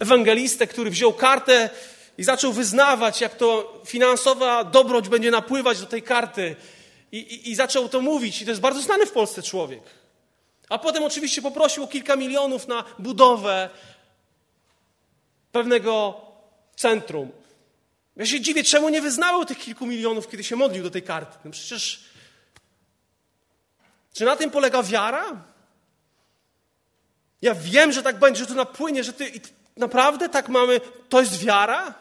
ewangelistę, 0.00 0.66
który 0.66 0.90
wziął 0.90 1.12
kartę 1.12 1.70
i 2.18 2.24
zaczął 2.24 2.52
wyznawać, 2.52 3.20
jak 3.20 3.36
to 3.36 3.80
finansowa 3.86 4.64
dobroć 4.64 5.08
będzie 5.08 5.30
napływać 5.30 5.80
do 5.80 5.86
tej 5.86 6.02
karty. 6.02 6.56
I, 7.12 7.18
i, 7.18 7.50
I, 7.50 7.54
zaczął 7.54 7.88
to 7.88 8.00
mówić. 8.00 8.42
I 8.42 8.44
to 8.44 8.50
jest 8.50 8.60
bardzo 8.60 8.82
znany 8.82 9.06
w 9.06 9.12
Polsce 9.12 9.42
człowiek. 9.42 9.82
A 10.68 10.78
potem 10.78 11.04
oczywiście 11.04 11.42
poprosił 11.42 11.84
o 11.84 11.86
kilka 11.86 12.16
milionów 12.16 12.68
na 12.68 12.84
budowę 12.98 13.70
pewnego 15.52 16.20
centrum. 16.76 17.32
Ja 18.16 18.26
się 18.26 18.40
dziwię, 18.40 18.64
czemu 18.64 18.88
nie 18.88 19.02
wyznawał 19.02 19.44
tych 19.44 19.58
kilku 19.58 19.86
milionów, 19.86 20.28
kiedy 20.28 20.44
się 20.44 20.56
modlił 20.56 20.82
do 20.82 20.90
tej 20.90 21.02
karty. 21.02 21.38
No 21.44 21.50
przecież. 21.50 22.04
Czy 24.12 24.24
na 24.24 24.36
tym 24.36 24.50
polega 24.50 24.82
wiara? 24.82 25.44
Ja 27.42 27.54
wiem, 27.54 27.92
że 27.92 28.02
tak 28.02 28.18
będzie, 28.18 28.40
że 28.40 28.46
to 28.46 28.54
napłynie, 28.54 29.04
że 29.04 29.12
ty. 29.12 29.40
Naprawdę 29.76 30.28
tak 30.28 30.48
mamy? 30.48 30.80
To 31.08 31.20
jest 31.20 31.38
wiara? 31.38 31.94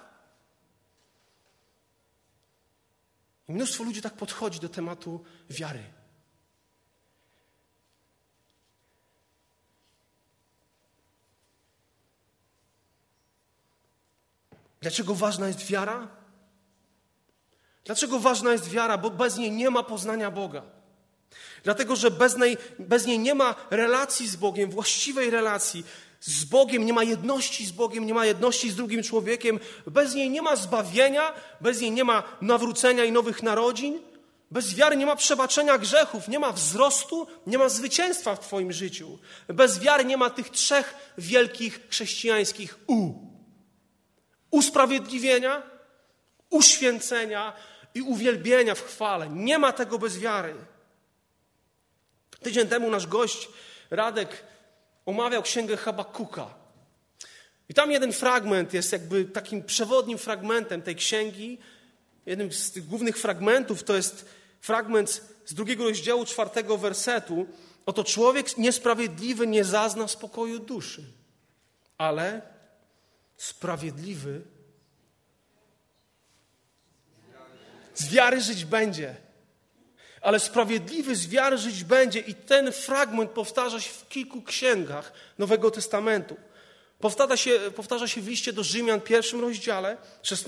I 3.47 3.54
mnóstwo 3.54 3.84
ludzi 3.84 4.02
tak 4.02 4.13
podchodzi 4.13 4.60
do 4.60 4.69
tematu 4.69 5.23
wiary. 5.49 5.84
Dlaczego 14.84 15.15
ważna 15.15 15.48
jest 15.48 15.65
wiara? 15.65 16.08
Dlaczego 17.86 18.19
ważna 18.19 18.52
jest 18.52 18.69
wiara? 18.69 18.98
Bo 18.98 19.10
bez 19.10 19.38
niej 19.38 19.52
nie 19.52 19.69
ma 19.69 19.84
poznania 19.84 20.32
Boga. 20.32 20.63
Dlatego, 21.63 21.96
że 21.96 22.12
bez 22.12 22.38
niej, 22.38 22.58
bez 22.80 23.06
niej 23.06 23.19
nie 23.19 23.36
ma 23.36 23.56
relacji 23.69 24.28
z 24.28 24.36
Bogiem, 24.36 24.69
właściwej 24.69 25.30
relacji 25.30 25.86
z 26.19 26.46
Bogiem, 26.46 26.86
nie 26.86 26.93
ma 26.93 27.04
jedności 27.04 27.65
z 27.65 27.72
Bogiem, 27.72 28.06
nie 28.06 28.13
ma 28.13 28.26
jedności 28.26 28.72
z 28.72 28.76
drugim 28.76 29.04
człowiekiem. 29.04 29.60
Bez 29.88 30.15
niej 30.15 30.30
nie 30.30 30.41
ma 30.41 30.56
zbawienia, 30.56 31.34
bez 31.62 31.82
niej 31.82 31.91
nie 31.91 32.04
ma 32.04 32.24
nawrócenia 32.41 33.04
i 33.06 33.12
nowych 33.12 33.43
narodzin. 33.43 34.00
Bez 34.52 34.76
wiary 34.76 34.98
nie 34.98 35.06
ma 35.06 35.15
przebaczenia 35.15 35.78
grzechów, 35.78 36.28
nie 36.28 36.39
ma 36.39 36.52
wzrostu, 36.52 37.28
nie 37.48 37.58
ma 37.58 37.69
zwycięstwa 37.69 38.36
w 38.36 38.39
Twoim 38.39 38.72
życiu. 38.72 39.19
Bez 39.48 39.80
wiary 39.80 40.06
nie 40.06 40.17
ma 40.17 40.30
tych 40.30 40.50
trzech 40.50 40.96
wielkich 41.17 41.88
chrześcijańskich 41.89 42.80
U: 42.88 43.33
usprawiedliwienia, 44.54 45.63
uświęcenia 46.50 47.54
i 47.94 48.02
uwielbienia 48.02 48.76
w 48.76 48.82
chwale. 48.82 49.30
Nie 49.30 49.58
ma 49.60 49.72
tego 49.74 50.00
bez 50.00 50.20
wiary. 50.20 50.56
Tydzień 52.39 52.68
temu 52.68 52.89
nasz 52.89 53.08
gość 53.08 53.50
Radek 53.89 54.44
omawiał 55.06 55.44
księgę 55.44 55.78
Habakuka. 55.78 56.48
I 57.70 57.74
tam 57.74 57.92
jeden 57.92 58.13
fragment 58.13 58.74
jest 58.74 58.92
jakby 58.92 59.26
takim 59.26 59.63
przewodnim 59.63 60.18
fragmentem 60.18 60.82
tej 60.82 60.96
księgi. 60.96 61.58
Jednym 62.26 62.52
z 62.52 62.72
tych 62.72 62.88
głównych 62.88 63.18
fragmentów 63.18 63.84
to 63.84 63.96
jest 63.96 64.26
fragment 64.62 65.22
z 65.46 65.54
drugiego 65.54 65.84
rozdziału, 65.84 66.26
czwartego 66.26 66.78
wersetu. 66.78 67.48
Oto 67.86 68.04
człowiek 68.04 68.58
niesprawiedliwy 68.58 69.48
nie 69.48 69.63
zazna 69.63 70.08
spokoju 70.08 70.60
duszy, 70.60 71.04
ale 71.98 72.53
sprawiedliwy 73.43 74.41
z 77.95 78.10
wiary 78.10 78.41
żyć 78.41 78.65
będzie 78.65 79.15
ale 80.23 80.39
sprawiedliwy 80.39 81.15
z 81.15 81.27
wiary 81.27 81.58
żyć 81.58 81.84
będzie. 81.84 82.19
I 82.19 82.36
ten 82.36 82.71
fragment 82.71 83.32
powtarza 83.32 83.79
się 83.79 83.89
w 83.89 84.10
kilku 84.10 84.41
księgach 84.41 85.13
Nowego 85.38 85.71
Testamentu. 85.71 86.36
Powtarza 86.99 87.38
się, 87.38 87.60
powtarza 87.75 88.08
się 88.08 88.21
w 88.21 88.27
liście 88.27 88.53
do 88.53 88.63
Rzymian, 88.63 89.01
pierwszym 89.01 89.41
rozdziale, 89.41 89.97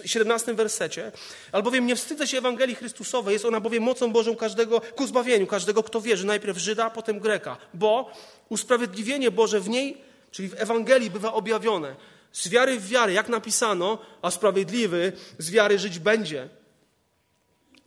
17 0.05 0.53
wersecie. 0.53 1.11
Albowiem 1.51 1.85
nie 1.85 1.95
wstydzę 1.95 2.27
się 2.27 2.37
Ewangelii 2.37 2.75
Chrystusowej, 2.75 3.33
jest 3.33 3.45
ona 3.45 3.59
bowiem 3.59 3.83
mocą 3.83 4.11
Bożą 4.11 4.35
każdego, 4.35 4.81
ku 4.81 5.07
zbawieniu 5.07 5.47
każdego, 5.47 5.83
kto 5.83 6.01
wierzy, 6.01 6.25
najpierw 6.25 6.57
Żyda, 6.57 6.89
potem 6.89 7.19
Greka. 7.19 7.57
Bo 7.73 8.11
usprawiedliwienie 8.49 9.31
Boże 9.31 9.59
w 9.59 9.69
niej, 9.69 9.97
czyli 10.31 10.49
w 10.49 10.61
Ewangelii, 10.61 11.09
bywa 11.09 11.33
objawione. 11.33 11.95
Z 12.35 12.47
wiary 12.47 12.79
w 12.79 12.87
wiarę, 12.87 13.13
jak 13.13 13.29
napisano, 13.29 13.97
a 14.21 14.31
sprawiedliwy 14.31 15.11
z 15.37 15.49
wiary 15.49 15.79
żyć 15.79 15.99
będzie. 15.99 16.49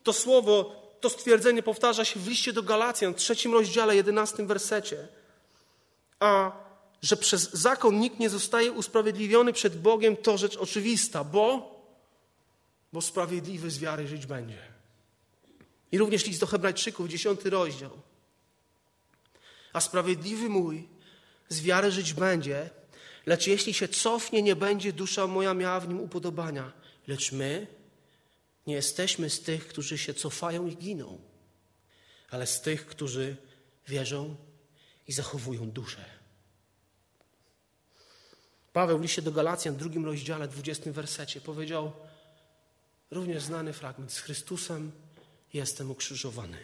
To 0.02 0.12
słowo 0.12 0.82
to 1.00 1.10
stwierdzenie 1.10 1.62
powtarza 1.62 2.04
się 2.04 2.20
w 2.20 2.28
liście 2.28 2.52
do 2.52 2.62
Galacjan, 2.62 3.14
trzecim 3.14 3.52
rozdziale, 3.52 3.96
jedenastym 3.96 4.46
wersecie. 4.46 5.08
A 6.20 6.52
że 7.02 7.16
przez 7.16 7.52
zakon 7.52 8.00
nikt 8.00 8.18
nie 8.18 8.30
zostaje 8.30 8.72
usprawiedliwiony 8.72 9.52
przed 9.52 9.80
Bogiem, 9.80 10.16
to 10.16 10.38
rzecz 10.38 10.56
oczywista, 10.56 11.24
bo, 11.24 11.76
bo 12.92 13.02
sprawiedliwy 13.02 13.70
z 13.70 13.78
wiary 13.78 14.08
żyć 14.08 14.26
będzie. 14.26 14.62
I 15.92 15.98
również 15.98 16.26
list 16.26 16.40
do 16.40 16.46
Hebrajczyków, 16.46 17.08
dziesiąty 17.08 17.50
rozdział. 17.50 17.90
A 19.72 19.80
sprawiedliwy 19.80 20.48
mój 20.48 20.88
z 21.48 21.60
wiary 21.60 21.90
żyć 21.90 22.14
będzie, 22.14 22.70
lecz 23.28 23.46
jeśli 23.46 23.74
się 23.74 23.88
cofnie, 23.88 24.42
nie 24.42 24.56
będzie 24.56 24.92
dusza 24.92 25.26
moja 25.26 25.54
miała 25.54 25.80
w 25.80 25.88
nim 25.88 26.00
upodobania. 26.00 26.72
Lecz 27.06 27.32
my 27.32 27.66
nie 28.66 28.74
jesteśmy 28.74 29.30
z 29.30 29.40
tych, 29.40 29.68
którzy 29.68 29.98
się 29.98 30.14
cofają 30.14 30.66
i 30.66 30.76
giną, 30.76 31.18
ale 32.30 32.46
z 32.46 32.60
tych, 32.60 32.86
którzy 32.86 33.36
wierzą 33.88 34.36
i 35.06 35.12
zachowują 35.12 35.70
duszę. 35.70 36.04
Paweł 38.72 38.98
w 38.98 39.02
liście 39.02 39.22
do 39.22 39.32
Galacjan, 39.32 39.74
w 39.74 39.78
drugim 39.78 40.04
rozdziale, 40.04 40.48
dwudziestym 40.48 40.92
wersecie 40.92 41.40
powiedział 41.40 41.92
również 43.10 43.42
znany 43.42 43.72
fragment 43.72 44.12
z 44.12 44.18
Chrystusem 44.18 44.92
jestem 45.52 45.90
ukrzyżowany. 45.90 46.58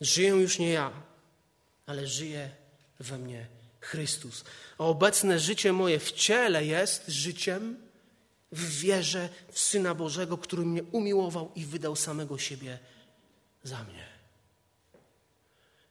Żyję 0.00 0.28
już 0.28 0.58
nie 0.58 0.70
ja, 0.70 0.92
ale 1.86 2.06
żyje 2.06 2.50
we 3.00 3.18
mnie 3.18 3.57
Chrystus. 3.88 4.44
A 4.78 4.84
obecne 4.84 5.38
życie 5.38 5.72
moje 5.72 5.98
w 5.98 6.12
ciele 6.12 6.66
jest 6.66 7.08
życiem 7.08 7.76
w 8.52 8.78
wierze 8.80 9.28
w 9.52 9.58
Syna 9.58 9.94
Bożego, 9.94 10.38
który 10.38 10.66
mnie 10.66 10.82
umiłował 10.82 11.52
i 11.54 11.64
wydał 11.64 11.96
samego 11.96 12.38
siebie 12.38 12.78
za 13.62 13.84
mnie. 13.84 14.06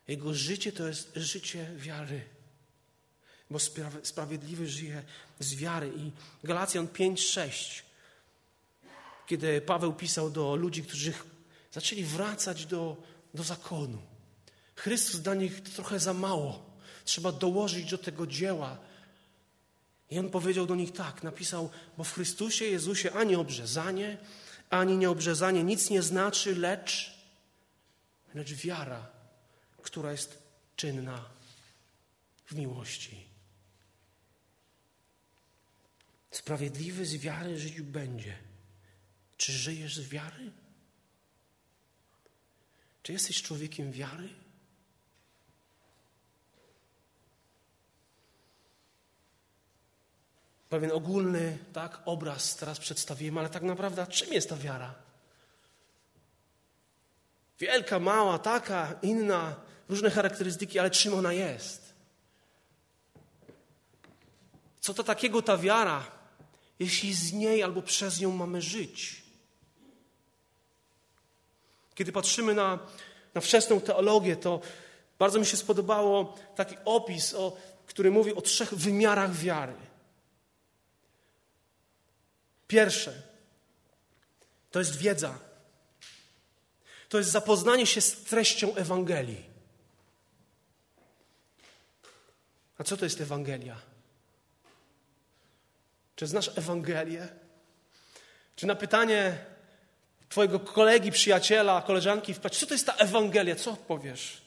Jego 0.07 0.33
życie 0.33 0.71
to 0.71 0.87
jest 0.87 1.11
życie 1.15 1.71
wiary. 1.75 2.21
Bo 3.49 3.59
sprawiedliwy 4.03 4.67
żyje 4.67 5.03
z 5.39 5.55
wiary. 5.55 5.91
I 5.97 6.11
Galacjan 6.43 6.87
5:6 6.87 7.87
kiedy 9.27 9.61
Paweł 9.61 9.93
pisał 9.93 10.29
do 10.29 10.55
ludzi, 10.55 10.83
którzy 10.83 11.13
zaczęli 11.71 12.03
wracać 12.03 12.65
do, 12.65 12.97
do 13.33 13.43
zakonu. 13.43 13.97
Chrystus 14.75 15.19
dla 15.19 15.35
nich 15.35 15.61
trochę 15.61 15.99
za 15.99 16.13
mało. 16.13 16.66
Trzeba 17.07 17.31
dołożyć 17.31 17.89
do 17.89 17.97
tego 17.97 18.27
dzieła. 18.27 18.77
I 20.09 20.19
on 20.19 20.29
powiedział 20.29 20.65
do 20.65 20.75
nich 20.75 20.93
tak, 20.93 21.23
napisał, 21.23 21.69
bo 21.97 22.03
w 22.03 22.13
Chrystusie 22.13 22.65
Jezusie 22.65 23.11
ani 23.11 23.35
obrzezanie, 23.35 24.17
ani 24.69 24.97
nieobrzezanie 24.97 25.63
nic 25.63 25.89
nie 25.89 26.01
znaczy, 26.01 26.55
lecz, 26.55 27.13
lecz 28.33 28.53
wiara, 28.53 29.07
która 29.81 30.11
jest 30.11 30.37
czynna 30.75 31.25
w 32.45 32.55
miłości. 32.55 33.27
Sprawiedliwy 36.31 37.05
z 37.05 37.17
wiary 37.17 37.59
żyć 37.59 37.81
będzie. 37.81 38.37
Czy 39.37 39.51
żyjesz 39.51 39.95
z 39.95 40.09
wiary? 40.09 40.51
Czy 43.03 43.13
jesteś 43.13 43.41
człowiekiem 43.41 43.91
wiary? 43.91 44.29
Pewien 50.69 50.91
ogólny 50.91 51.57
tak, 51.73 52.01
obraz 52.05 52.55
teraz 52.55 52.79
przedstawiłem, 52.79 53.37
ale 53.37 53.49
tak 53.49 53.63
naprawdę 53.63 54.07
czym 54.07 54.33
jest 54.33 54.49
ta 54.49 54.55
wiara? 54.55 54.93
Wielka, 57.59 57.99
mała, 57.99 58.39
taka, 58.39 58.93
inna, 59.01 59.55
różne 59.89 60.09
charakterystyki, 60.09 60.79
ale 60.79 60.89
czym 60.89 61.13
ona 61.13 61.33
jest? 61.33 61.93
Co 64.79 64.93
to 64.93 65.03
takiego 65.03 65.41
ta 65.41 65.57
wiara, 65.57 66.05
jeśli 66.79 67.13
z 67.13 67.33
niej 67.33 67.63
albo 67.63 67.81
przez 67.81 68.19
nią 68.19 68.31
mamy 68.31 68.61
żyć? 68.61 69.23
Kiedy 71.95 72.11
patrzymy 72.11 72.53
na, 72.53 72.79
na 73.33 73.41
wczesną 73.41 73.81
teologię, 73.81 74.35
to 74.35 74.61
bardzo 75.19 75.39
mi 75.39 75.45
się 75.45 75.57
spodobało 75.57 76.35
taki 76.55 76.75
opis, 76.85 77.33
o, 77.33 77.57
który 77.85 78.11
mówi 78.11 78.35
o 78.35 78.41
trzech 78.41 78.73
wymiarach 78.73 79.35
wiary. 79.35 79.86
Pierwsze 82.67 83.21
to 84.71 84.79
jest 84.79 84.95
wiedza. 84.95 85.39
To 87.09 87.17
jest 87.17 87.29
zapoznanie 87.29 87.85
się 87.85 88.01
z 88.01 88.23
treścią 88.23 88.75
Ewangelii. 88.75 89.45
A 92.77 92.83
co 92.83 92.97
to 92.97 93.05
jest 93.05 93.21
Ewangelia? 93.21 93.81
Czy 96.15 96.27
znasz 96.27 96.57
Ewangelię? 96.57 97.27
Czy 98.55 98.67
na 98.67 98.75
pytanie, 98.75 99.45
Twojego 100.29 100.59
kolegi, 100.59 101.11
przyjaciela, 101.11 101.81
koleżanki 101.81 102.33
wpaść. 102.33 102.59
Co 102.59 102.65
to 102.65 102.73
jest 102.73 102.85
ta 102.85 102.93
Ewangelia? 102.93 103.55
Co 103.55 103.71
odpowiesz? 103.71 104.41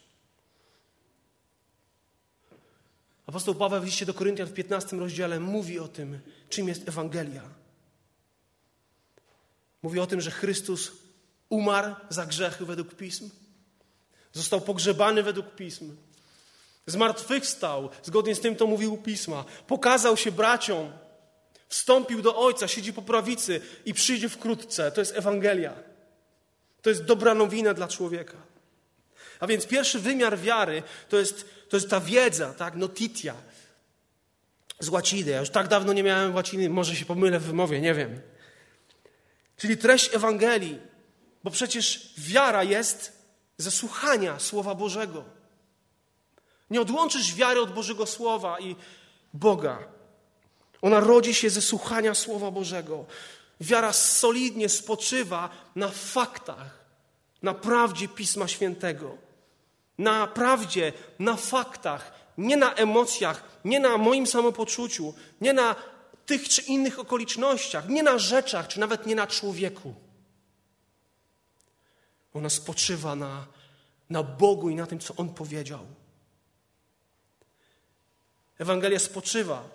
Apostoł 3.26 3.54
Paweł 3.54 3.80
w 3.80 3.84
liście 3.84 4.06
do 4.06 4.14
Koryntian 4.14 4.46
w 4.46 4.52
15 4.52 4.96
rozdziale 4.96 5.40
mówi 5.40 5.78
o 5.78 5.88
tym, 5.88 6.20
czym 6.48 6.68
jest 6.68 6.88
Ewangelia. 6.88 7.59
Mówi 9.82 10.00
o 10.00 10.06
tym, 10.06 10.20
że 10.20 10.30
Chrystus 10.30 10.92
umarł 11.48 11.94
za 12.08 12.26
grzechy 12.26 12.64
według 12.64 12.94
Pism, 12.94 13.30
został 14.32 14.60
pogrzebany 14.60 15.22
według 15.22 15.54
Pism, 15.54 15.96
zmartwychwstał, 16.86 17.90
zgodnie 18.02 18.34
z 18.34 18.40
tym, 18.40 18.56
to 18.56 18.66
mówił 18.66 18.96
Pisma, 18.96 19.44
pokazał 19.66 20.16
się 20.16 20.32
braciom, 20.32 20.92
Wstąpił 21.70 22.22
do 22.22 22.36
Ojca, 22.36 22.68
siedzi 22.68 22.92
po 22.92 23.02
prawicy 23.02 23.60
i 23.84 23.94
przyjdzie 23.94 24.28
wkrótce. 24.28 24.92
To 24.92 25.00
jest 25.00 25.16
Ewangelia. 25.16 25.74
To 26.82 26.90
jest 26.90 27.04
dobra 27.04 27.34
nowina 27.34 27.74
dla 27.74 27.88
człowieka. 27.88 28.36
A 29.40 29.46
więc 29.46 29.66
pierwszy 29.66 29.98
wymiar 29.98 30.38
wiary 30.38 30.82
to 31.08 31.18
jest, 31.18 31.44
to 31.68 31.76
jest 31.76 31.90
ta 31.90 32.00
wiedza, 32.00 32.54
tak? 32.54 32.74
Notitia. 32.74 33.34
Z 34.78 34.88
łaciny. 34.88 35.30
Ja 35.30 35.40
już 35.40 35.50
tak 35.50 35.68
dawno 35.68 35.92
nie 35.92 36.02
miałem 36.02 36.34
łaciny, 36.34 36.70
może 36.70 36.96
się 36.96 37.04
pomylę 37.04 37.40
w 37.40 37.42
wymowie, 37.42 37.80
nie 37.80 37.94
wiem. 37.94 38.20
Czyli 39.60 39.76
treść 39.76 40.14
Ewangelii. 40.14 40.78
Bo 41.44 41.50
przecież 41.50 42.14
wiara 42.18 42.64
jest 42.64 43.12
ze 43.58 43.70
słuchania 43.70 44.38
Słowa 44.38 44.74
Bożego. 44.74 45.24
Nie 46.70 46.80
odłączysz 46.80 47.34
wiary 47.34 47.60
od 47.60 47.72
Bożego 47.72 48.06
Słowa 48.06 48.60
i 48.60 48.76
Boga. 49.34 49.78
Ona 50.82 51.00
rodzi 51.00 51.34
się 51.34 51.50
ze 51.50 51.60
słuchania 51.60 52.14
Słowa 52.14 52.50
Bożego. 52.50 53.04
Wiara 53.60 53.92
solidnie 53.92 54.68
spoczywa 54.68 55.50
na 55.76 55.88
faktach, 55.88 56.84
na 57.42 57.54
prawdzie 57.54 58.08
Pisma 58.08 58.48
Świętego. 58.48 59.16
Na 59.98 60.26
prawdzie, 60.26 60.92
na 61.18 61.36
faktach, 61.36 62.12
nie 62.38 62.56
na 62.56 62.74
emocjach, 62.74 63.42
nie 63.64 63.80
na 63.80 63.98
moim 63.98 64.26
samopoczuciu, 64.26 65.14
nie 65.40 65.52
na 65.52 65.76
tych 66.30 66.48
czy 66.48 66.62
innych 66.62 66.98
okolicznościach, 66.98 67.88
nie 67.88 68.02
na 68.02 68.18
rzeczach, 68.18 68.68
czy 68.68 68.80
nawet 68.80 69.06
nie 69.06 69.14
na 69.14 69.26
człowieku. 69.26 69.94
Ona 72.34 72.50
spoczywa 72.50 73.16
na, 73.16 73.46
na 74.10 74.22
Bogu 74.22 74.70
i 74.70 74.74
na 74.74 74.86
tym, 74.86 74.98
co 74.98 75.16
On 75.16 75.34
powiedział. 75.34 75.86
Ewangelia 78.58 78.98
spoczywa 78.98 79.68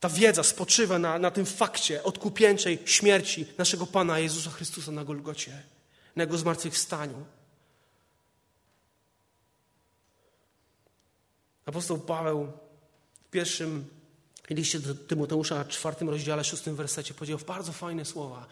ta 0.00 0.08
wiedza 0.08 0.42
spoczywa 0.42 0.98
na, 0.98 1.18
na 1.18 1.30
tym 1.30 1.46
fakcie 1.46 2.02
odkupieńczej 2.02 2.82
śmierci 2.84 3.46
naszego 3.58 3.86
Pana 3.86 4.18
Jezusa 4.18 4.50
Chrystusa 4.50 4.92
na 4.92 5.04
Golgocie, 5.04 5.62
na 6.16 6.22
Jego 6.22 6.38
zmartwychwstaniu. 6.38 7.24
Apostoł 11.66 11.98
Paweł 11.98 12.52
pierwszym 13.32 13.84
liście 14.50 14.80
do 14.80 14.94
Tymoteusza, 14.94 15.64
czwartym 15.64 16.08
rozdziale, 16.08 16.44
szóstym 16.44 16.76
wersecie 16.76 17.14
powiedział 17.14 17.38
bardzo 17.46 17.72
fajne 17.72 18.04
słowa 18.04 18.46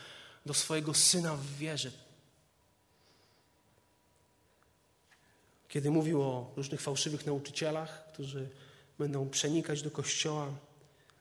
do 0.47 0.55
swojego 0.55 0.95
syna 0.95 1.37
w 1.37 1.57
wierze. 1.57 1.91
Kiedy 5.69 5.91
mówił 5.91 6.23
o 6.23 6.53
różnych 6.57 6.81
fałszywych 6.81 7.27
nauczycielach, 7.27 8.13
którzy 8.13 8.49
będą 8.99 9.29
przenikać 9.29 9.83
do 9.83 9.91
kościoła, 9.91 10.47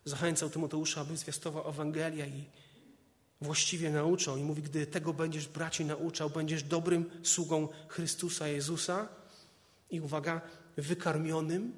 zachęcał 0.05 0.49
Tymoteusza, 0.49 1.01
aby 1.01 1.17
zwiastował 1.17 1.69
Ewangelię 1.69 2.27
i 2.27 2.43
właściwie 3.41 3.91
nauczał. 3.91 4.37
I 4.37 4.43
mówi, 4.43 4.61
gdy 4.61 4.87
tego 4.87 5.13
będziesz 5.13 5.47
braci 5.47 5.85
nauczał, 5.85 6.29
będziesz 6.29 6.63
dobrym 6.63 7.09
sługą 7.23 7.67
Chrystusa 7.87 8.47
Jezusa 8.47 9.07
i 9.91 10.01
uwaga, 10.01 10.41
wykarmionym 10.77 11.75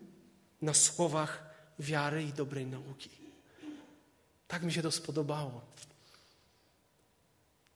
na 0.61 0.73
słowach 0.73 1.50
wiary 1.79 2.23
i 2.23 2.33
dobrej 2.33 2.65
nauki. 2.65 3.09
Tak 4.47 4.63
mi 4.63 4.73
się 4.73 4.81
to 4.81 4.91
spodobało. 4.91 5.61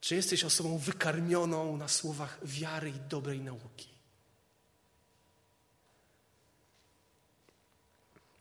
Czy 0.01 0.15
jesteś 0.15 0.43
osobą 0.43 0.77
wykarmioną 0.77 1.77
na 1.77 1.88
słowach 1.88 2.39
wiary 2.43 2.89
i 2.89 3.10
dobrej 3.10 3.41
nauki? 3.41 3.89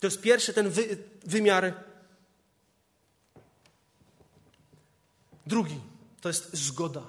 To 0.00 0.06
jest 0.06 0.20
pierwszy 0.20 0.52
ten 0.52 0.70
wy, 0.70 0.98
wymiar. 1.24 1.74
Drugi 5.46 5.80
to 6.20 6.28
jest 6.28 6.56
zgoda. 6.56 7.02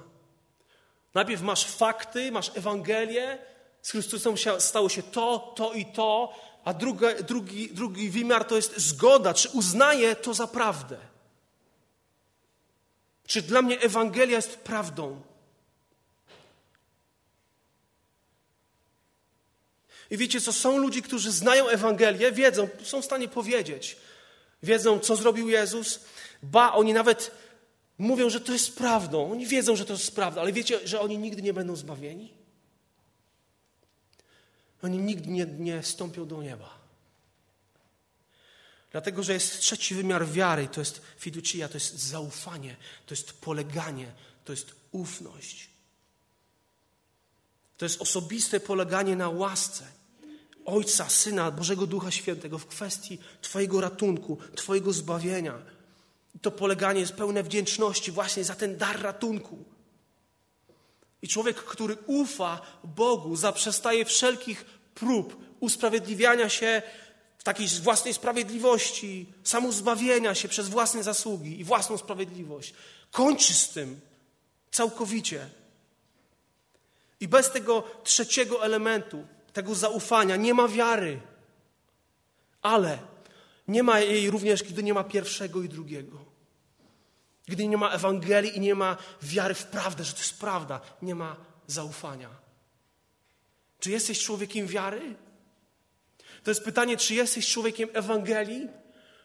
Najpierw 1.14 1.42
masz 1.42 1.66
fakty, 1.66 2.32
masz 2.32 2.56
Ewangelię, 2.56 3.38
z 3.82 3.90
Chrystusem 3.90 4.34
stało 4.58 4.88
się 4.88 5.02
to, 5.02 5.52
to 5.56 5.72
i 5.72 5.86
to, 5.86 6.34
a 6.66 6.74
druga, 6.74 7.14
drugi, 7.14 7.68
drugi 7.68 8.10
wymiar 8.10 8.44
to 8.44 8.56
jest 8.56 8.78
zgoda, 8.78 9.34
czy 9.34 9.48
uznaję 9.48 10.16
to 10.16 10.34
za 10.34 10.46
prawdę. 10.46 10.98
Czy 13.26 13.42
dla 13.42 13.62
mnie 13.62 13.80
Ewangelia 13.80 14.36
jest 14.36 14.56
prawdą? 14.56 15.22
I 20.10 20.16
wiecie 20.16 20.40
co, 20.40 20.52
są 20.52 20.78
ludzie, 20.78 21.02
którzy 21.02 21.32
znają 21.32 21.68
Ewangelię, 21.68 22.32
wiedzą, 22.32 22.68
są 22.82 23.02
w 23.02 23.04
stanie 23.04 23.28
powiedzieć, 23.28 23.96
wiedzą, 24.62 24.98
co 24.98 25.16
zrobił 25.16 25.48
Jezus, 25.48 26.00
ba, 26.42 26.72
oni 26.72 26.92
nawet 26.92 27.30
mówią, 27.98 28.30
że 28.30 28.40
to 28.40 28.52
jest 28.52 28.76
prawdą. 28.76 29.32
Oni 29.32 29.46
wiedzą, 29.46 29.76
że 29.76 29.84
to 29.84 29.92
jest 29.92 30.14
prawda, 30.14 30.40
ale 30.40 30.52
wiecie, 30.52 30.80
że 30.84 31.00
oni 31.00 31.18
nigdy 31.18 31.42
nie 31.42 31.52
będą 31.52 31.76
zbawieni? 31.76 32.35
Oni 34.82 34.98
nigdy 34.98 35.30
nie, 35.30 35.46
nie 35.46 35.82
wstąpią 35.82 36.26
do 36.26 36.42
nieba. 36.42 36.78
Dlatego, 38.92 39.22
że 39.22 39.32
jest 39.32 39.60
trzeci 39.60 39.94
wymiar 39.94 40.28
wiary, 40.28 40.68
to 40.68 40.80
jest 40.80 41.02
fiducia, 41.18 41.68
to 41.68 41.74
jest 41.74 41.98
zaufanie, 41.98 42.76
to 43.06 43.14
jest 43.14 43.32
poleganie, 43.32 44.12
to 44.44 44.52
jest 44.52 44.74
ufność. 44.92 45.70
To 47.76 47.84
jest 47.84 48.02
osobiste 48.02 48.60
poleganie 48.60 49.16
na 49.16 49.28
łasce 49.28 49.84
Ojca, 50.64 51.08
Syna, 51.08 51.50
Bożego 51.50 51.86
Ducha 51.86 52.10
Świętego 52.10 52.58
w 52.58 52.66
kwestii 52.66 53.18
Twojego 53.42 53.80
ratunku, 53.80 54.38
Twojego 54.54 54.92
zbawienia. 54.92 55.58
I 56.34 56.38
to 56.38 56.50
poleganie 56.50 57.00
jest 57.00 57.12
pełne 57.12 57.42
wdzięczności 57.42 58.12
właśnie 58.12 58.44
za 58.44 58.54
ten 58.54 58.76
dar 58.76 59.02
ratunku. 59.02 59.64
I 61.22 61.28
człowiek, 61.28 61.56
który 61.56 61.96
ufa 62.06 62.60
Bogu, 62.84 63.36
zaprzestaje 63.36 64.04
wszelkich 64.04 64.64
prób 64.94 65.36
usprawiedliwiania 65.60 66.48
się 66.48 66.82
w 67.38 67.44
takiej 67.44 67.68
własnej 67.68 68.14
sprawiedliwości, 68.14 69.26
samozbawienia 69.44 70.34
się 70.34 70.48
przez 70.48 70.68
własne 70.68 71.02
zasługi 71.02 71.60
i 71.60 71.64
własną 71.64 71.98
sprawiedliwość. 71.98 72.74
Kończy 73.10 73.54
z 73.54 73.68
tym 73.68 74.00
całkowicie. 74.70 75.48
I 77.20 77.28
bez 77.28 77.50
tego 77.50 77.82
trzeciego 78.04 78.64
elementu, 78.64 79.26
tego 79.52 79.74
zaufania, 79.74 80.36
nie 80.36 80.54
ma 80.54 80.68
wiary. 80.68 81.20
Ale 82.62 82.98
nie 83.68 83.82
ma 83.82 84.00
jej 84.00 84.30
również, 84.30 84.62
gdy 84.62 84.82
nie 84.82 84.94
ma 84.94 85.04
pierwszego 85.04 85.62
i 85.62 85.68
drugiego. 85.68 86.25
Gdy 87.48 87.68
nie 87.68 87.76
ma 87.76 87.90
Ewangelii 87.90 88.56
i 88.56 88.60
nie 88.60 88.74
ma 88.74 88.96
wiary 89.22 89.54
w 89.54 89.64
prawdę, 89.64 90.04
że 90.04 90.12
to 90.12 90.18
jest 90.18 90.40
prawda, 90.40 90.80
nie 91.02 91.14
ma 91.14 91.36
zaufania. 91.66 92.30
Czy 93.80 93.90
jesteś 93.90 94.24
człowiekiem 94.24 94.66
wiary? 94.66 95.14
To 96.44 96.50
jest 96.50 96.64
pytanie, 96.64 96.96
czy 96.96 97.14
jesteś 97.14 97.48
człowiekiem 97.48 97.88
Ewangelii? 97.92 98.68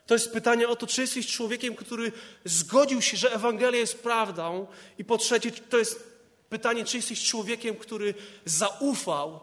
To 0.05 0.13
jest 0.15 0.31
pytanie 0.33 0.67
o 0.67 0.75
to, 0.75 0.87
czy 0.87 1.01
jesteś 1.01 1.27
człowiekiem, 1.27 1.75
który 1.75 2.11
zgodził 2.45 3.01
się, 3.01 3.17
że 3.17 3.33
Ewangelia 3.33 3.79
jest 3.79 4.03
prawdą. 4.03 4.67
I 4.97 5.05
po 5.05 5.17
trzecie, 5.17 5.51
to 5.51 5.77
jest 5.77 6.11
pytanie, 6.49 6.85
czy 6.85 6.97
jesteś 6.97 7.23
człowiekiem, 7.23 7.75
który 7.75 8.13
zaufał 8.45 9.39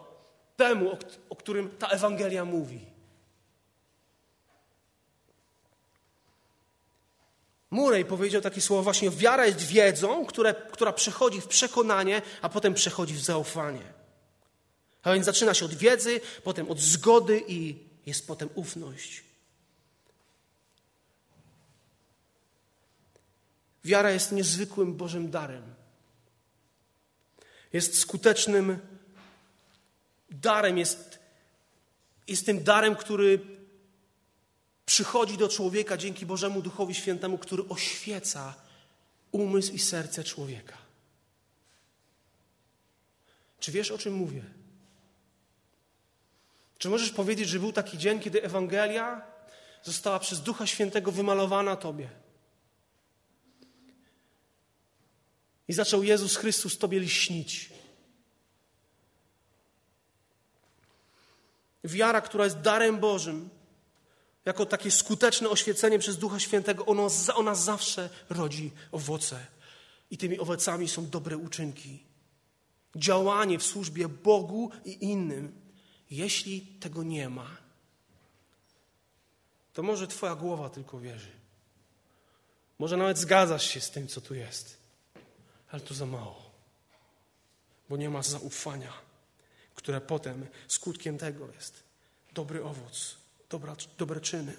temu, 0.55 0.97
o, 1.29 1.35
którym 1.35 1.69
ta 1.69 1.87
Ewangelia 1.87 2.45
mówi. 2.45 2.88
Murej 7.71 8.05
powiedział 8.05 8.41
takie 8.41 8.61
słowo 8.61 8.83
właśnie, 8.83 9.09
wiara 9.09 9.45
jest 9.45 9.61
wiedzą, 9.61 10.25
które, 10.25 10.53
która 10.71 10.93
przechodzi 10.93 11.41
w 11.41 11.47
przekonanie, 11.47 12.21
a 12.41 12.49
potem 12.49 12.73
przechodzi 12.73 13.13
w 13.13 13.21
zaufanie. 13.21 13.93
A 15.03 15.13
więc 15.13 15.25
zaczyna 15.25 15.53
się 15.53 15.65
od 15.65 15.73
wiedzy, 15.73 16.21
potem 16.43 16.71
od 16.71 16.79
zgody 16.79 17.43
i 17.47 17.75
jest 18.05 18.27
potem 18.27 18.49
ufność. 18.55 19.23
Wiara 23.83 24.11
jest 24.11 24.31
niezwykłym 24.31 24.95
Bożym 24.95 25.31
darem. 25.31 25.63
Jest 27.73 27.99
skutecznym 27.99 28.79
darem, 30.31 30.77
jest, 30.77 31.19
jest 32.27 32.45
tym 32.45 32.63
darem, 32.63 32.95
który 32.95 33.58
przychodzi 34.89 35.37
do 35.37 35.49
człowieka 35.49 35.97
dzięki 35.97 36.25
Bożemu 36.25 36.61
Duchowi 36.61 36.95
Świętemu, 36.95 37.37
który 37.37 37.63
oświeca 37.69 38.55
umysł 39.31 39.73
i 39.73 39.79
serce 39.79 40.23
człowieka. 40.23 40.77
Czy 43.59 43.71
wiesz, 43.71 43.91
o 43.91 43.97
czym 43.97 44.13
mówię? 44.13 44.43
Czy 46.77 46.89
możesz 46.89 47.11
powiedzieć, 47.11 47.49
że 47.49 47.59
był 47.59 47.71
taki 47.71 47.97
dzień, 47.97 48.19
kiedy 48.19 48.43
Ewangelia 48.43 49.21
została 49.83 50.19
przez 50.19 50.41
Ducha 50.41 50.67
Świętego 50.67 51.11
wymalowana 51.11 51.75
Tobie? 51.75 52.09
I 55.67 55.73
zaczął 55.73 56.03
Jezus 56.03 56.35
Chrystus 56.35 56.77
Tobie 56.77 56.99
lśnić. 56.99 57.69
Wiara, 61.83 62.21
która 62.21 62.43
jest 62.43 62.61
darem 62.61 62.99
Bożym, 62.99 63.58
jako 64.45 64.65
takie 64.65 64.91
skuteczne 64.91 65.49
oświecenie 65.49 65.99
przez 65.99 66.17
Ducha 66.17 66.39
Świętego, 66.39 66.85
ono, 66.85 67.07
ona 67.35 67.55
zawsze 67.55 68.09
rodzi 68.29 68.71
owoce. 68.91 69.45
I 70.11 70.17
tymi 70.17 70.39
owocami 70.39 70.87
są 70.87 71.09
dobre 71.09 71.37
uczynki. 71.37 72.03
Działanie 72.95 73.59
w 73.59 73.63
służbie 73.63 74.07
Bogu 74.07 74.71
i 74.85 75.03
innym. 75.05 75.61
Jeśli 76.11 76.61
tego 76.61 77.03
nie 77.03 77.29
ma, 77.29 77.57
to 79.73 79.83
może 79.83 80.07
Twoja 80.07 80.35
głowa 80.35 80.69
tylko 80.69 80.99
wierzy. 80.99 81.31
Może 82.79 82.97
nawet 82.97 83.17
zgadzasz 83.17 83.69
się 83.69 83.81
z 83.81 83.91
tym, 83.91 84.07
co 84.07 84.21
tu 84.21 84.35
jest, 84.35 84.77
ale 85.71 85.81
to 85.81 85.93
za 85.93 86.05
mało, 86.05 86.51
bo 87.89 87.97
nie 87.97 88.09
ma 88.09 88.23
zaufania, 88.23 88.93
które 89.75 90.01
potem 90.01 90.47
skutkiem 90.67 91.17
tego 91.17 91.47
jest 91.51 91.83
dobry 92.33 92.63
owoc, 92.63 93.18
dobra, 93.49 93.75
dobre 93.97 94.21
czyny. 94.21 94.57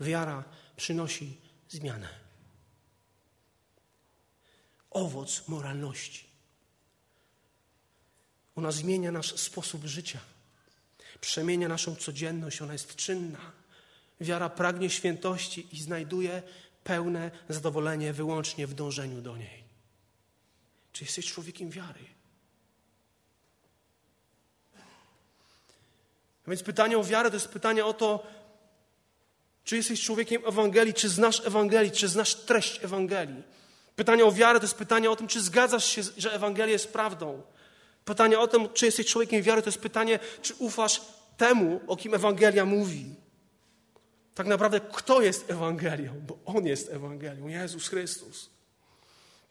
Wiara 0.00 0.44
przynosi 0.76 1.36
zmianę. 1.68 2.08
Owoc 4.90 5.48
moralności. 5.48 6.24
Ona 8.56 8.70
zmienia 8.70 9.12
nasz 9.12 9.40
sposób 9.40 9.84
życia, 9.84 10.20
przemienia 11.20 11.68
naszą 11.68 11.96
codzienność, 11.96 12.62
ona 12.62 12.72
jest 12.72 12.96
czynna. 12.96 13.52
Wiara 14.20 14.48
pragnie 14.48 14.90
świętości 14.90 15.68
i 15.72 15.80
znajduje 15.80 16.42
pełne 16.84 17.30
zadowolenie 17.48 18.12
wyłącznie 18.12 18.66
w 18.66 18.74
dążeniu 18.74 19.22
do 19.22 19.36
niej. 19.36 19.64
Czy 20.92 21.04
jesteś 21.04 21.26
człowiekiem 21.26 21.70
wiary? 21.70 22.13
A 26.46 26.50
więc 26.50 26.62
pytanie 26.62 26.98
o 26.98 27.04
wiarę 27.04 27.30
to 27.30 27.36
jest 27.36 27.48
pytanie 27.48 27.84
o 27.84 27.92
to, 27.92 28.26
czy 29.64 29.76
jesteś 29.76 30.02
człowiekiem 30.02 30.42
Ewangelii, 30.46 30.94
czy 30.94 31.08
znasz 31.08 31.46
Ewangelii, 31.46 31.92
czy 31.92 32.08
znasz 32.08 32.34
treść 32.34 32.84
Ewangelii. 32.84 33.42
Pytanie 33.96 34.24
o 34.24 34.32
wiarę 34.32 34.60
to 34.60 34.64
jest 34.64 34.78
pytanie 34.78 35.10
o 35.10 35.16
tym, 35.16 35.26
czy 35.26 35.40
zgadzasz 35.40 35.84
się, 35.84 36.02
że 36.16 36.32
Ewangelia 36.32 36.72
jest 36.72 36.92
prawdą. 36.92 37.42
Pytanie 38.04 38.38
o 38.38 38.48
tym, 38.48 38.68
czy 38.72 38.86
jesteś 38.86 39.06
człowiekiem 39.06 39.42
wiary, 39.42 39.62
to 39.62 39.68
jest 39.68 39.80
pytanie, 39.80 40.18
czy 40.42 40.54
ufasz 40.54 41.00
temu, 41.36 41.80
o 41.86 41.96
kim 41.96 42.14
Ewangelia 42.14 42.64
mówi. 42.64 43.14
Tak 44.34 44.46
naprawdę, 44.46 44.80
kto 44.80 45.22
jest 45.22 45.50
Ewangelią? 45.50 46.20
Bo 46.26 46.38
On 46.44 46.66
jest 46.66 46.92
Ewangelią, 46.92 47.48
Jezus 47.48 47.88
Chrystus. 47.88 48.53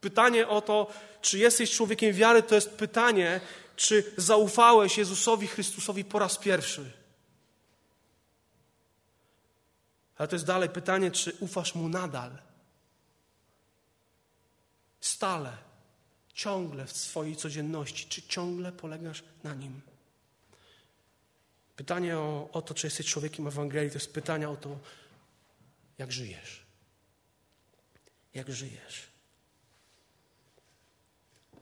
Pytanie 0.03 0.47
o 0.47 0.61
to, 0.61 0.91
czy 1.21 1.37
jesteś 1.37 1.71
człowiekiem 1.71 2.13
wiary, 2.13 2.43
to 2.43 2.55
jest 2.55 2.69
pytanie, 2.69 3.41
czy 3.75 4.13
zaufałeś 4.17 4.97
Jezusowi 4.97 5.47
Chrystusowi 5.47 6.05
po 6.05 6.19
raz 6.19 6.37
pierwszy. 6.37 6.91
Ale 10.17 10.27
to 10.27 10.35
jest 10.35 10.45
dalej 10.45 10.69
pytanie, 10.69 11.11
czy 11.11 11.35
ufasz 11.39 11.75
Mu 11.75 11.89
nadal. 11.89 12.37
Stale 15.01 15.57
ciągle 16.33 16.85
w 16.85 16.97
swojej 16.97 17.35
codzienności? 17.35 18.07
Czy 18.09 18.21
ciągle 18.21 18.71
polegasz 18.71 19.23
na 19.43 19.53
nim? 19.53 19.81
Pytanie 21.75 22.17
o, 22.17 22.49
o 22.51 22.61
to, 22.61 22.73
czy 22.73 22.87
jesteś 22.87 23.05
człowiekiem 23.05 23.47
Ewangelii, 23.47 23.91
to 23.91 23.97
jest 23.97 24.13
pytanie 24.13 24.49
o 24.49 24.55
to, 24.55 24.79
jak 25.97 26.11
żyjesz. 26.11 26.65
Jak 28.33 28.51
żyjesz. 28.51 29.12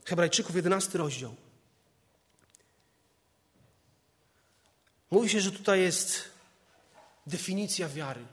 Hebrajczyków, 0.04 0.56
11 0.56 0.98
rozdział. 0.98 1.36
Mówi 5.10 5.28
się, 5.28 5.40
że 5.40 5.52
tutaj 5.52 5.80
jest 5.80 6.24
definicja 7.26 7.88
wiary. 7.88 8.26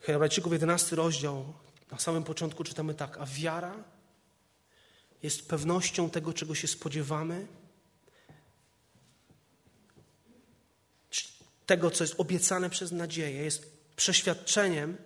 Hebrajczyków 0.00 0.52
11 0.52 0.96
rozdział, 0.96 1.52
na 1.90 1.98
samym 1.98 2.24
początku 2.24 2.64
czytamy 2.64 2.94
tak, 2.94 3.18
a 3.18 3.26
wiara 3.26 3.84
jest 5.22 5.48
pewnością 5.48 6.10
tego, 6.10 6.32
czego 6.32 6.54
się 6.54 6.68
spodziewamy, 6.68 7.46
tego, 11.66 11.90
co 11.90 12.04
jest 12.04 12.20
obiecane 12.20 12.70
przez 12.70 12.92
nadzieję, 12.92 13.42
jest 13.42 13.76
przeświadczeniem, 13.96 14.96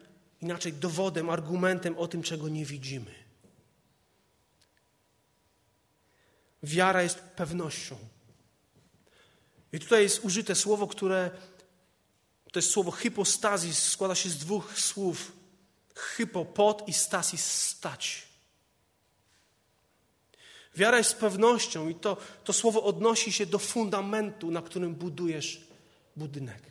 inaczej 0.41 0.73
dowodem, 0.73 1.31
argumentem 1.31 1.99
o 1.99 2.09
tym, 2.09 2.23
czego 2.23 2.49
nie 2.49 2.65
widzimy. 2.65 3.15
Wiara 6.63 7.03
jest 7.03 7.19
pewnością. 7.19 7.99
I 9.73 9.81
tutaj 9.81 10.03
jest 10.03 10.25
użyte 10.25 10.55
słowo, 10.55 10.87
które 10.87 11.31
to 12.53 12.59
jest 12.59 12.71
słowo 12.71 12.91
hypostazis, 12.91 13.83
składa 13.83 14.15
się 14.15 14.29
z 14.29 14.39
dwóch 14.39 14.81
słów. 14.81 15.33
Hypo, 15.95 16.45
pod 16.45 16.89
i 16.89 16.93
stasis, 16.93 17.45
stać. 17.45 18.29
Wiara 20.77 20.99
jest 20.99 21.17
pewnością 21.17 21.89
i 21.89 21.95
to, 21.95 22.17
to 22.45 22.53
słowo 22.53 22.83
odnosi 22.83 23.33
się 23.33 23.47
do 23.47 23.59
fundamentu, 23.59 24.51
na 24.51 24.63
którym 24.63 24.95
budujesz 24.95 25.61
budynek. 26.17 26.63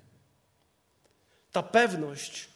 Ta 1.51 1.63
pewność 1.63 2.47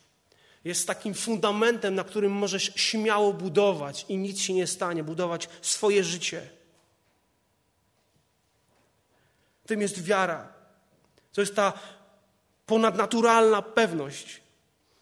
jest 0.63 0.87
takim 0.87 1.13
fundamentem, 1.13 1.95
na 1.95 2.03
którym 2.03 2.31
możesz 2.31 2.71
śmiało 2.75 3.33
budować 3.33 4.05
i 4.09 4.17
nic 4.17 4.41
się 4.41 4.53
nie 4.53 4.67
stanie, 4.67 5.03
budować 5.03 5.49
swoje 5.61 6.03
życie. 6.03 6.49
Tym 9.65 9.81
jest 9.81 10.03
wiara. 10.03 10.53
To 11.33 11.41
jest 11.41 11.55
ta 11.55 11.73
ponadnaturalna 12.65 13.61
pewność, 13.61 14.41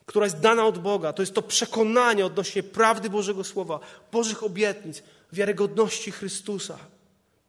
która 0.06 0.26
jest 0.26 0.40
dana 0.40 0.66
od 0.66 0.78
Boga. 0.78 1.14
To 1.14 1.22
jest 1.22 1.34
to 1.34 1.42
przekonanie 1.42 2.26
odnośnie 2.26 2.64
prawdy 2.64 3.10
Bożego 3.10 3.44
Słowa, 3.44 3.80
Bożych 4.12 4.44
obietnic, 4.44 5.04
wiarygodności 5.32 6.12
Chrystusa. 6.12 6.78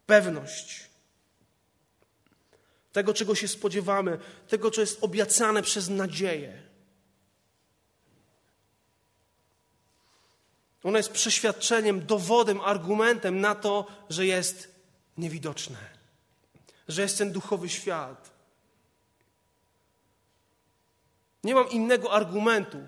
Pewność 0.07 0.93
tego, 2.93 3.15
czego 3.15 3.35
się 3.35 3.49
spodziewamy, 3.49 4.19
tego, 4.49 4.71
co 4.71 4.81
jest 4.81 5.05
obiecane 5.05 5.63
przez 5.63 5.89
nadzieję. 5.89 6.72
Ona 10.85 10.99
jest 10.99 11.13
przeświadczeniem, 11.13 12.07
dowodem, 12.07 12.61
argumentem 12.61 13.41
na 13.41 13.55
to, 13.55 13.87
że 14.11 14.27
jest 14.27 14.75
niewidoczne, 15.19 15.79
że 16.89 17.03
jest 17.03 17.19
ten 17.19 17.33
duchowy 17.33 17.69
świat. 17.69 18.31
Nie 21.45 21.55
mam 21.55 21.71
innego 21.71 22.13
argumentu 22.13 22.79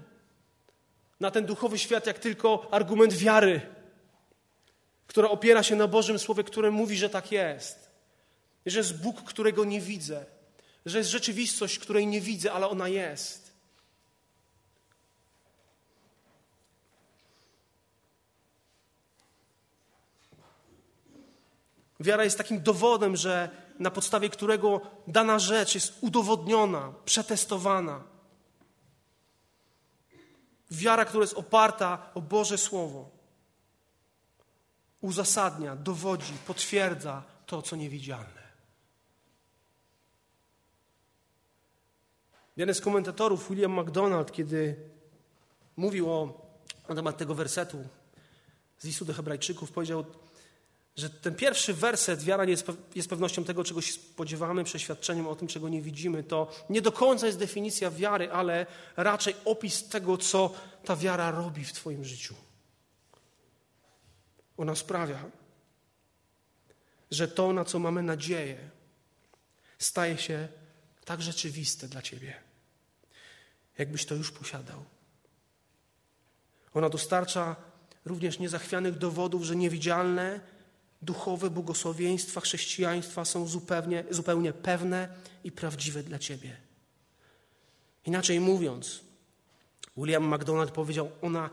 na 1.21 1.31
ten 1.31 1.47
duchowy 1.47 1.79
świat, 1.79 2.07
jak 2.07 2.19
tylko 2.19 2.69
argument 2.71 3.15
wiary, 3.15 3.61
która 5.07 5.29
opiera 5.29 5.63
się 5.63 5.77
na 5.77 5.89
Bożym 5.89 6.19
Słowie, 6.19 6.45
które 6.45 6.71
mówi, 6.71 6.97
że 6.97 7.11
tak 7.11 7.33
jest. 7.33 7.91
Że 8.67 8.79
jest 8.79 9.03
Bóg, 9.03 9.23
którego 9.23 9.65
nie 9.65 9.81
widzę. 9.81 10.25
Że 10.87 10.99
jest 10.99 11.11
rzeczywistość, 11.11 11.79
której 11.79 12.07
nie 12.07 12.21
widzę, 12.21 12.53
ale 12.53 12.69
ona 12.69 12.89
jest. 12.89 13.44
Wiara 22.01 22.25
jest 22.25 22.39
takim 22.39 22.63
dowodem, 22.63 23.17
że 23.17 23.51
na 23.79 23.91
podstawie 23.91 24.31
którego 24.31 24.81
dana 25.07 25.39
rzecz 25.39 25.75
jest 25.75 25.99
udowodniona, 26.01 26.93
przetestowana. 27.05 28.03
Wiara, 30.71 31.05
która 31.05 31.23
jest 31.23 31.35
oparta 31.35 32.11
o 32.15 32.21
Boże 32.21 32.59
Słowo, 32.59 33.11
uzasadnia, 35.01 35.77
dowodzi, 35.77 36.33
potwierdza 36.47 37.23
to, 37.47 37.63
co 37.63 37.77
niewidzialne. 37.77 38.45
Jeden 42.57 42.75
z 42.75 42.81
komentatorów, 42.81 43.49
William 43.49 43.73
MacDonald, 43.73 44.33
kiedy 44.33 44.77
mówił 45.77 46.13
o, 46.13 46.47
na 46.89 46.95
temat 46.95 47.17
tego 47.17 47.35
wersetu 47.35 47.85
z 48.79 48.85
listu 48.85 49.05
do 49.05 49.15
Hebrajczyków, 49.15 49.73
powiedział, 49.73 50.05
że 50.97 51.11
ten 51.11 51.35
pierwszy 51.35 51.75
werset, 51.75 52.23
wiara 52.23 52.45
jest, 52.45 52.67
jest 52.95 53.09
pewnością 53.09 53.45
tego, 53.45 53.65
czego 53.65 53.83
się 53.83 53.93
spodziewamy, 53.93 54.65
przeświadczeniem 54.65 55.27
o 55.27 55.37
tym, 55.37 55.49
czego 55.49 55.69
nie 55.69 55.83
widzimy, 55.83 56.23
to 56.23 56.51
nie 56.71 56.83
do 56.83 56.93
końca 56.93 57.27
jest 57.27 57.39
definicja 57.39 57.91
wiary, 57.91 58.33
ale 58.33 58.67
raczej 58.97 59.35
opis 59.45 59.89
tego, 59.89 60.19
co 60.19 60.55
ta 60.85 60.97
wiara 60.97 61.31
robi 61.31 61.65
w 61.65 61.73
Twoim 61.73 62.05
życiu. 62.05 62.35
Ona 64.57 64.75
sprawia, 64.75 65.25
że 67.11 67.29
to, 67.29 67.53
na 67.53 67.65
co 67.65 67.79
mamy 67.79 68.03
nadzieję, 68.03 68.71
staje 69.79 70.19
się 70.19 70.49
tak 71.05 71.23
rzeczywiste 71.23 71.89
dla 71.89 72.03
Ciebie, 72.03 72.35
jakbyś 73.79 74.05
to 74.07 74.15
już 74.15 74.33
posiadał. 74.33 74.85
Ona 76.75 76.89
dostarcza 76.89 77.57
również 78.05 78.39
niezachwianych 78.39 78.99
dowodów, 78.99 79.45
że 79.45 79.57
niewidzialne, 79.57 80.41
duchowe 81.05 81.51
błogosławieństwa 81.51 82.41
chrześcijaństwa 82.41 83.25
są 83.25 83.47
zupełnie, 83.47 84.05
zupełnie 84.11 84.53
pewne 84.53 85.09
i 85.45 85.53
prawdziwe 85.53 86.03
dla 86.03 86.19
Ciebie. 86.19 86.57
Inaczej 88.05 88.41
mówiąc, 88.41 89.01
William 89.97 90.35
McDonald 90.35 90.71
powiedział, 90.71 91.11
ona, 91.23 91.51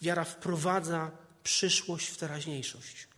wiara 0.00 0.24
wprowadza 0.24 1.10
przyszłość 1.42 2.08
w 2.08 2.16
teraźniejszość 2.16 3.08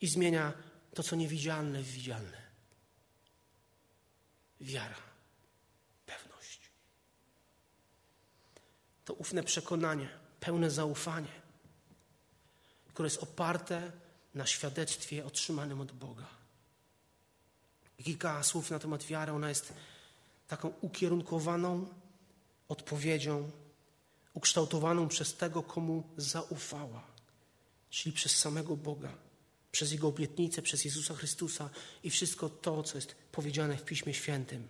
i 0.00 0.08
zmienia 0.08 0.52
to, 0.94 1.02
co 1.02 1.16
niewidzialne 1.16 1.82
w 1.82 1.90
widzialne. 1.90 2.40
Wiara, 4.60 4.96
pewność. 6.06 6.60
To 9.04 9.14
ufne 9.14 9.42
przekonanie, 9.42 10.08
pełne 10.40 10.70
zaufanie, 10.70 11.40
które 12.88 13.06
jest 13.06 13.22
oparte 13.22 13.92
na 14.34 14.46
świadectwie 14.46 15.26
otrzymanym 15.26 15.80
od 15.80 15.92
Boga. 15.92 16.26
Kilka 18.04 18.42
słów 18.42 18.70
na 18.70 18.78
temat 18.78 19.04
wiary. 19.04 19.32
Ona 19.32 19.48
jest 19.48 19.72
taką 20.48 20.72
ukierunkowaną 20.80 21.86
odpowiedzią, 22.68 23.50
ukształtowaną 24.34 25.08
przez 25.08 25.36
tego, 25.36 25.62
komu 25.62 26.02
zaufała, 26.16 27.02
czyli 27.90 28.12
przez 28.12 28.36
samego 28.36 28.76
Boga, 28.76 29.12
przez 29.72 29.92
Jego 29.92 30.08
obietnicę, 30.08 30.62
przez 30.62 30.84
Jezusa 30.84 31.14
Chrystusa 31.14 31.70
i 32.02 32.10
wszystko 32.10 32.48
to, 32.48 32.82
co 32.82 32.98
jest 32.98 33.14
powiedziane 33.32 33.76
w 33.76 33.84
Piśmie 33.84 34.14
Świętym. 34.14 34.68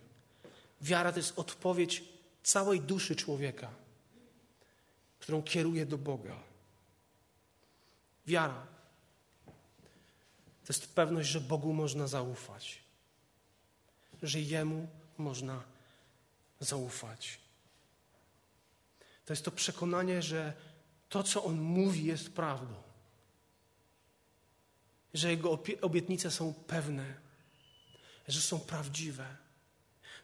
Wiara 0.81 1.11
to 1.11 1.19
jest 1.19 1.39
odpowiedź 1.39 2.03
całej 2.43 2.81
duszy 2.81 3.15
człowieka, 3.15 3.73
którą 5.19 5.43
kieruje 5.43 5.85
do 5.85 5.97
Boga. 5.97 6.43
Wiara 8.27 8.70
to 10.71 10.75
jest 10.75 10.95
pewność, 10.95 11.29
że 11.29 11.41
Bogu 11.41 11.73
można 11.73 12.07
zaufać, 12.07 12.79
że 14.23 14.39
Jemu 14.39 14.87
można 15.17 15.63
zaufać. 16.59 17.39
To 19.25 19.33
jest 19.33 19.45
to 19.45 19.51
przekonanie, 19.51 20.21
że 20.21 20.53
to, 21.09 21.23
co 21.23 21.43
On 21.43 21.61
mówi, 21.61 22.05
jest 22.05 22.33
prawdą, 22.33 22.75
że 25.13 25.29
Jego 25.29 25.59
obietnice 25.81 26.31
są 26.31 26.53
pewne, 26.53 27.13
że 28.27 28.41
są 28.41 28.59
prawdziwe, 28.59 29.37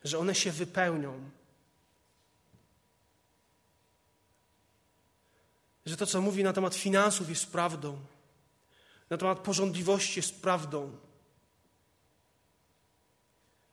że 0.04 0.20
one 0.20 0.36
się 0.36 0.52
wypełnią. 0.52 1.30
Że 5.86 5.98
to, 5.98 6.06
co 6.06 6.22
mówi 6.22 6.44
na 6.44 6.54
temat 6.54 6.76
finansów, 6.76 7.30
jest 7.30 7.52
prawdą 7.52 8.00
na 9.10 9.18
temat 9.18 9.40
porządliwości 9.40 10.20
jest 10.20 10.42
prawdą. 10.42 10.98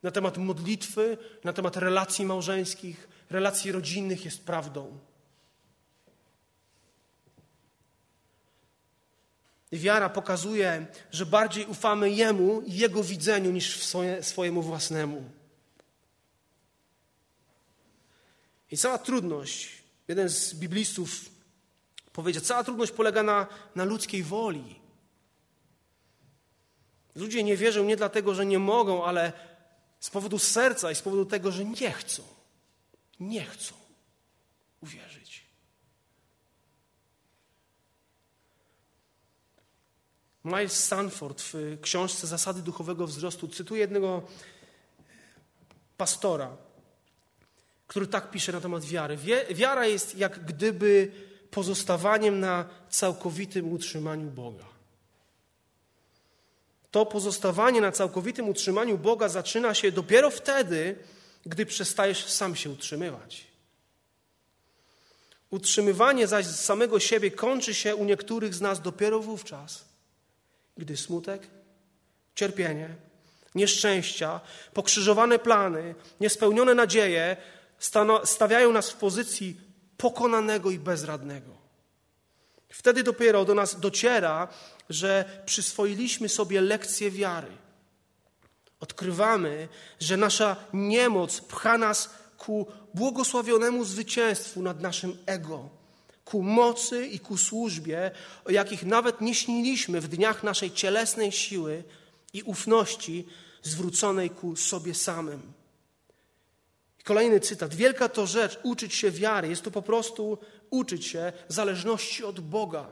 Na 0.03 0.11
temat 0.11 0.37
modlitwy, 0.37 1.17
na 1.43 1.53
temat 1.53 1.77
relacji 1.77 2.25
małżeńskich, 2.25 3.07
relacji 3.29 3.71
rodzinnych 3.71 4.25
jest 4.25 4.45
prawdą. 4.45 4.99
Wiara 9.71 10.09
pokazuje, 10.09 10.85
że 11.11 11.25
bardziej 11.25 11.65
ufamy 11.65 12.09
Jemu 12.09 12.61
i 12.61 12.73
Jego 12.73 13.03
widzeniu 13.03 13.51
niż 13.51 13.83
swoje, 13.83 14.23
swojemu 14.23 14.61
własnemu. 14.61 15.29
I 18.71 18.77
cała 18.77 18.97
trudność, 18.97 19.83
jeden 20.07 20.29
z 20.29 20.53
biblistów 20.53 21.25
powiedzieć, 22.13 22.45
cała 22.45 22.63
trudność 22.63 22.91
polega 22.91 23.23
na, 23.23 23.47
na 23.75 23.83
ludzkiej 23.83 24.23
woli. 24.23 24.84
Ludzie 27.15 27.43
nie 27.43 27.57
wierzą 27.57 27.83
nie 27.83 27.97
dlatego, 27.97 28.35
że 28.35 28.45
nie 28.45 28.59
mogą, 28.59 29.05
ale 29.05 29.33
z 29.99 30.09
powodu 30.09 30.39
serca 30.39 30.91
i 30.91 30.95
z 30.95 31.01
powodu 31.01 31.25
tego, 31.25 31.51
że 31.51 31.65
nie 31.65 31.91
chcą. 31.91 32.23
Nie 33.19 33.45
chcą 33.45 33.75
uwierzyć. 34.81 35.45
Miles 40.43 40.83
Stanford 40.85 41.41
w 41.41 41.77
książce 41.81 42.27
Zasady 42.27 42.61
duchowego 42.61 43.07
wzrostu 43.07 43.47
cytuje 43.47 43.81
jednego 43.81 44.21
pastora, 45.97 46.57
który 47.87 48.07
tak 48.07 48.31
pisze 48.31 48.51
na 48.51 48.61
temat 48.61 48.85
wiary. 48.85 49.17
Wiara 49.49 49.85
jest 49.85 50.15
jak 50.15 50.45
gdyby 50.45 51.11
pozostawaniem 51.51 52.39
na 52.39 52.69
całkowitym 52.89 53.71
utrzymaniu 53.71 54.31
Boga. 54.31 54.74
To 56.95 57.05
pozostawanie 57.05 57.81
na 57.81 57.91
całkowitym 57.91 58.49
utrzymaniu 58.49 58.97
Boga 58.97 59.29
zaczyna 59.29 59.73
się 59.73 59.91
dopiero 59.91 60.29
wtedy, 60.29 60.95
gdy 61.45 61.65
przestajesz 61.65 62.25
sam 62.25 62.55
się 62.55 62.69
utrzymywać. 62.69 63.47
Utrzymywanie 65.49 66.27
zaś 66.27 66.45
samego 66.45 66.99
siebie 66.99 67.31
kończy 67.31 67.73
się 67.73 67.95
u 67.95 68.05
niektórych 68.05 68.55
z 68.55 68.61
nas 68.61 68.81
dopiero 68.81 69.19
wówczas, 69.19 69.85
gdy 70.77 70.97
smutek, 70.97 71.47
cierpienie, 72.35 72.95
nieszczęścia, 73.55 74.39
pokrzyżowane 74.73 75.39
plany, 75.39 75.95
niespełnione 76.19 76.73
nadzieje 76.73 77.37
stawiają 78.23 78.71
nas 78.71 78.89
w 78.89 78.95
pozycji 78.95 79.61
pokonanego 79.97 80.71
i 80.71 80.79
bezradnego. 80.79 81.64
Wtedy 82.75 83.03
dopiero 83.03 83.45
do 83.45 83.55
nas 83.55 83.79
dociera, 83.79 84.47
że 84.89 85.41
przyswoiliśmy 85.45 86.29
sobie 86.29 86.61
lekcję 86.61 87.11
wiary. 87.11 87.51
Odkrywamy, 88.79 89.67
że 89.99 90.17
nasza 90.17 90.55
niemoc 90.73 91.41
pcha 91.41 91.77
nas 91.77 92.09
ku 92.37 92.67
błogosławionemu 92.93 93.85
zwycięstwu 93.85 94.61
nad 94.61 94.81
naszym 94.81 95.17
ego, 95.25 95.69
ku 96.25 96.43
mocy 96.43 97.07
i 97.07 97.19
ku 97.19 97.37
służbie, 97.37 98.11
o 98.45 98.51
jakich 98.51 98.83
nawet 98.83 99.21
nie 99.21 99.35
śniliśmy 99.35 100.01
w 100.01 100.07
dniach 100.07 100.43
naszej 100.43 100.71
cielesnej 100.71 101.31
siły 101.31 101.83
i 102.33 102.43
ufności 102.43 103.27
zwróconej 103.63 104.29
ku 104.29 104.55
sobie 104.55 104.93
samym. 104.93 105.53
Kolejny 107.05 107.39
cytat. 107.39 107.75
Wielka 107.75 108.09
to 108.09 108.27
rzecz 108.27 108.59
uczyć 108.63 108.93
się 108.93 109.11
wiary. 109.11 109.47
Jest 109.47 109.61
to 109.61 109.71
po 109.71 109.81
prostu 109.81 110.37
uczyć 110.75 111.05
się 111.05 111.33
zależności 111.47 112.23
od 112.23 112.39
Boga. 112.39 112.87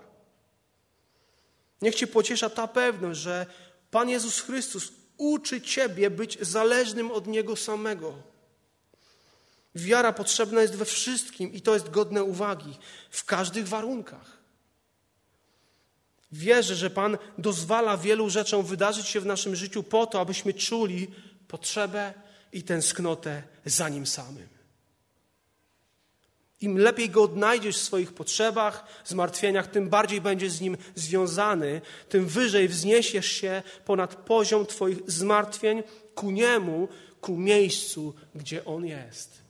Niech 1.82 1.96
Cię 1.96 2.08
pociesza 2.08 2.50
ta 2.50 2.68
pewność, 2.68 3.20
że 3.20 3.46
Pan 3.92 4.10
Jezus 4.10 4.40
Chrystus 4.40 4.92
uczy 5.18 5.62
Ciebie 5.62 6.10
być 6.10 6.38
zależnym 6.42 7.12
od 7.12 7.28
Niego 7.28 7.56
samego. 7.56 8.14
Wiara 9.76 10.14
potrzebna 10.14 10.62
jest 10.62 10.76
we 10.76 10.86
wszystkim 10.86 11.54
i 11.54 11.62
to 11.62 11.74
jest 11.74 11.90
godne 11.90 12.24
uwagi, 12.24 12.78
w 13.10 13.26
każdych 13.26 13.68
warunkach. 13.68 14.38
Wierzę, 16.32 16.76
że 16.76 16.90
Pan 16.90 17.18
dozwala 17.38 17.98
wielu 17.98 18.30
rzeczom 18.30 18.66
wydarzyć 18.66 19.08
się 19.08 19.20
w 19.20 19.26
naszym 19.26 19.56
życiu 19.56 19.84
po 19.84 20.06
to, 20.06 20.20
abyśmy 20.20 20.54
czuli 20.54 21.08
potrzebę 21.48 22.14
i 22.54 22.64
tęsknotę 22.64 23.44
za 23.66 23.90
Nim 23.90 24.08
samym. 24.08 24.53
Im 26.64 26.78
lepiej 26.78 27.10
Go 27.10 27.24
odnajdziesz 27.24 27.78
w 27.78 27.82
swoich 27.82 28.14
potrzebach, 28.14 28.86
zmartwieniach, 29.06 29.68
tym 29.68 29.90
bardziej 29.90 30.22
będziesz 30.22 30.52
z 30.52 30.62
Nim 30.62 30.78
związany, 30.96 31.82
tym 32.10 32.28
wyżej 32.28 32.68
wzniesiesz 32.68 33.26
się 33.26 33.64
ponad 33.86 34.16
poziom 34.16 34.66
Twoich 34.66 35.12
zmartwień 35.12 35.84
ku 36.16 36.32
Niemu, 36.32 36.88
ku 37.22 37.38
miejscu, 37.38 38.14
gdzie 38.36 38.66
On 38.66 38.86
jest. 38.86 39.42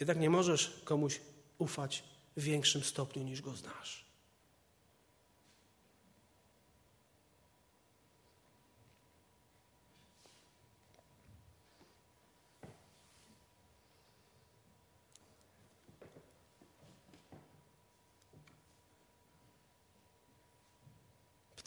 Jednak 0.00 0.18
nie 0.18 0.30
możesz 0.30 0.80
komuś 0.84 1.20
ufać 1.58 2.04
w 2.36 2.42
większym 2.42 2.84
stopniu 2.84 3.22
niż 3.22 3.42
Go 3.42 3.56
znasz. 3.56 4.07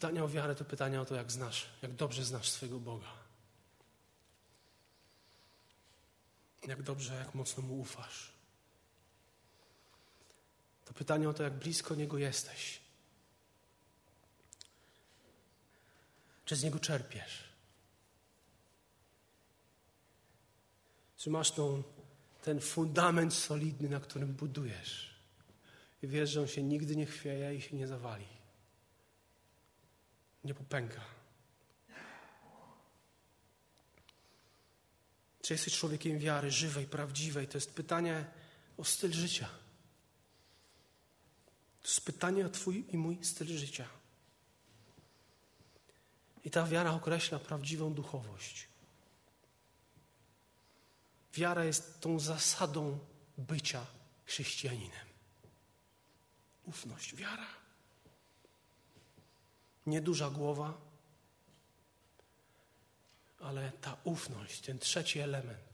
Pytania 0.02 0.24
o 0.24 0.28
wiarę 0.28 0.54
to 0.54 0.64
pytania 0.64 1.00
o 1.00 1.04
to, 1.04 1.14
jak 1.14 1.32
znasz, 1.32 1.66
jak 1.82 1.94
dobrze 1.94 2.24
znasz 2.24 2.48
swojego 2.48 2.80
Boga. 2.80 3.12
Jak 6.66 6.82
dobrze, 6.82 7.14
jak 7.14 7.34
mocno 7.34 7.62
Mu 7.62 7.80
ufasz. 7.80 8.32
To 10.84 10.94
pytanie 10.94 11.28
o 11.28 11.34
to, 11.34 11.42
jak 11.42 11.52
blisko 11.52 11.94
Niego 11.94 12.18
jesteś. 12.18 12.80
Czy 16.44 16.56
z 16.56 16.62
Niego 16.62 16.78
czerpiesz? 16.78 17.44
Czy 21.16 21.30
masz 21.30 21.50
tą, 21.50 21.82
ten 22.42 22.60
fundament 22.60 23.34
solidny, 23.34 23.88
na 23.88 24.00
którym 24.00 24.32
budujesz? 24.32 25.14
I 26.02 26.08
wiesz, 26.08 26.30
że 26.30 26.40
on 26.40 26.48
się 26.48 26.62
nigdy 26.62 26.96
nie 26.96 27.06
chwieje 27.06 27.54
i 27.54 27.60
się 27.60 27.76
nie 27.76 27.86
zawali 27.86 28.41
nie 30.44 30.54
popęka. 30.54 31.00
Czy 35.42 35.54
jesteś 35.54 35.78
człowiekiem 35.78 36.18
wiary 36.18 36.50
żywej, 36.50 36.86
prawdziwej? 36.86 37.48
To 37.48 37.56
jest 37.56 37.74
pytanie 37.74 38.24
o 38.76 38.84
styl 38.84 39.12
życia. 39.12 39.48
To 41.82 41.88
jest 41.88 42.04
pytanie 42.04 42.46
o 42.46 42.48
Twój 42.48 42.84
i 42.88 42.98
mój 42.98 43.24
styl 43.24 43.46
życia. 43.58 43.88
I 46.44 46.50
ta 46.50 46.66
wiara 46.66 46.92
określa 46.92 47.38
prawdziwą 47.38 47.94
duchowość. 47.94 48.68
Wiara 51.34 51.64
jest 51.64 52.00
tą 52.00 52.18
zasadą 52.18 52.98
bycia 53.38 53.86
chrześcijaninem. 54.24 55.06
Ufność, 56.64 57.14
wiara. 57.14 57.61
Nieduża 59.86 60.30
głowa, 60.30 60.80
ale 63.40 63.72
ta 63.80 63.96
ufność, 64.04 64.60
ten 64.60 64.78
trzeci 64.78 65.18
element. 65.18 65.72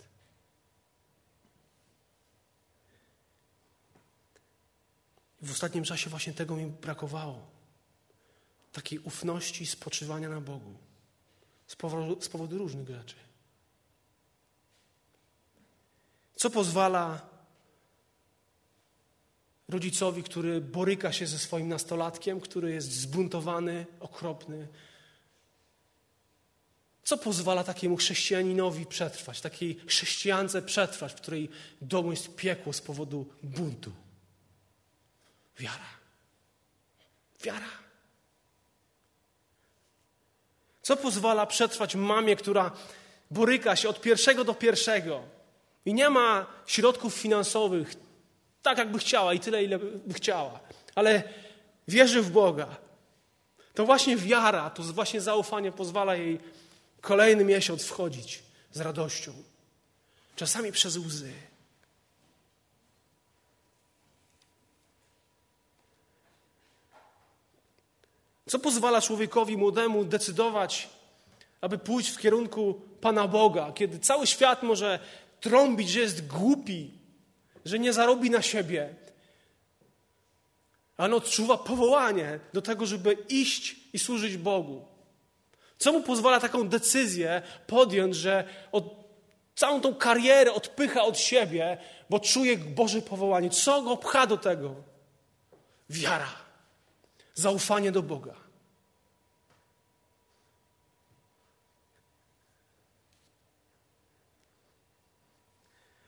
W 5.43 5.51
ostatnim 5.51 5.85
czasie 5.85 6.11
właśnie 6.11 6.33
tego 6.33 6.57
mi 6.57 6.67
brakowało. 6.67 7.51
Takiej 8.73 8.99
ufności 8.99 9.67
spoczywania 9.67 10.29
na 10.29 10.41
Bogu. 10.41 10.79
Z 11.67 11.77
powodu, 11.77 12.23
z 12.23 12.29
powodu 12.29 12.59
różnych 12.59 12.89
rzeczy. 12.89 13.17
Co 16.37 16.51
pozwala 16.51 17.29
rodzicowi, 19.69 20.23
który 20.23 20.61
boryka 20.61 21.13
się 21.13 21.27
ze 21.27 21.39
swoim 21.39 21.69
nastolatkiem, 21.69 22.41
który 22.41 22.73
jest 22.73 22.93
zbuntowany, 22.93 23.87
okropny. 24.01 24.69
Co 27.03 27.19
pozwala 27.19 27.65
takiemu 27.65 27.97
chrześcijaninowi 27.97 28.87
przetrwać, 28.87 29.41
takiej 29.41 29.81
chrześcijance 29.87 30.63
przetrwać, 30.63 31.13
w 31.13 31.17
której 31.17 31.51
domu 31.83 32.11
jest 32.11 32.37
piekło 32.37 32.73
z 32.73 32.81
powodu 32.81 33.27
buntu? 33.43 33.93
Wiara. 35.59 35.89
Wiara. 37.45 37.71
Co 40.83 40.97
pozwala 40.97 41.47
przetrwać 41.47 41.95
mamie, 41.95 42.37
która 42.37 42.71
boryka 43.31 43.77
się 43.77 43.89
od 43.89 44.01
pierwszego 44.01 44.45
do 44.45 44.55
pierwszego 44.55 45.23
i 45.85 45.95
nie 45.95 46.11
ma 46.11 46.47
środków 46.67 47.15
finansowych, 47.15 47.95
tak, 48.63 48.79
jakby 48.79 48.99
chciała 48.99 49.35
i 49.35 49.41
tyle, 49.41 49.65
ile 49.65 49.79
by 49.79 50.15
chciała. 50.15 50.61
Ale 50.95 51.23
wierzy 51.89 52.23
w 52.23 52.31
Boga. 52.31 52.77
To 53.75 53.87
właśnie 53.87 54.17
wiara, 54.17 54.71
to 54.71 54.83
właśnie 54.83 55.21
zaufanie 55.21 55.73
pozwala 55.73 56.17
jej 56.17 56.41
kolejny 57.01 57.45
miesiąc 57.45 57.85
wchodzić 57.85 58.43
z 58.73 58.81
radością. 58.81 59.33
Czasami 60.37 60.73
przez 60.73 60.97
łzy. 60.97 61.33
Co 68.49 68.59
pozwala 68.59 69.01
człowiekowi 69.01 69.57
młodemu 69.57 70.05
decydować, 70.05 70.89
aby 71.61 71.79
pójść 71.79 72.11
w 72.11 72.19
kierunku 72.19 72.81
Pana 73.01 73.29
Boga, 73.29 73.73
kiedy 73.73 73.99
cały 73.99 74.27
świat 74.27 74.63
może 74.63 74.99
trąbić, 75.41 75.89
że 75.89 76.01
jest 76.01 76.27
głupi, 76.27 76.98
że 77.69 77.79
nie 77.79 77.93
zarobi 77.93 78.31
na 78.31 78.43
siebie, 78.43 78.95
ale 80.97 81.17
odczuwa 81.17 81.59
powołanie 81.59 82.41
do 82.53 82.63
tego, 82.63 82.87
żeby 82.87 83.17
iść 83.29 83.77
i 83.93 83.99
służyć 83.99 84.37
Bogu. 84.37 84.85
Co 85.79 85.93
mu 85.93 86.03
pozwala 86.03 86.41
taką 86.41 86.69
decyzję 86.69 87.43
podjąć, 87.67 88.17
że 88.17 88.45
od, 88.73 88.85
całą 89.55 89.81
tą 89.81 89.95
karierę 89.95 90.53
odpycha 90.53 91.03
od 91.03 91.19
siebie, 91.19 91.79
bo 92.11 92.21
czuje 92.21 92.57
Boże 92.57 93.03
powołanie? 93.03 93.51
Co 93.51 93.83
go 93.83 93.97
pcha 93.97 94.27
do 94.27 94.37
tego? 94.37 94.75
Wiara, 95.91 96.33
zaufanie 97.35 97.93
do 97.93 98.03
Boga. 98.03 98.35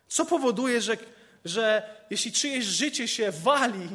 Co 0.08 0.24
powoduje, 0.24 0.80
że, 0.80 0.96
że 1.44 1.96
jeśli 2.10 2.32
czyjeś 2.32 2.64
życie 2.64 3.08
się 3.08 3.32
wali, 3.32 3.88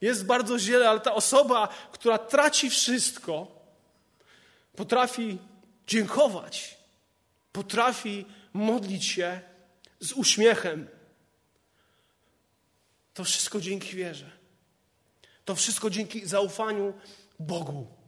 jest 0.00 0.26
bardzo 0.26 0.58
źle, 0.58 0.88
ale 0.90 1.00
ta 1.00 1.14
osoba, 1.14 1.68
która 1.92 2.18
traci 2.18 2.70
wszystko, 2.70 3.46
potrafi 4.76 5.38
dziękować, 5.86 6.78
potrafi 7.52 8.26
modlić 8.52 9.04
się 9.04 9.40
z 10.00 10.12
uśmiechem. 10.12 10.88
To 13.14 13.24
wszystko 13.24 13.60
dzięki 13.60 13.96
wierze. 13.96 14.30
To 15.44 15.54
wszystko 15.54 15.90
dzięki 15.90 16.26
zaufaniu 16.26 16.94
Bogu. 17.38 17.99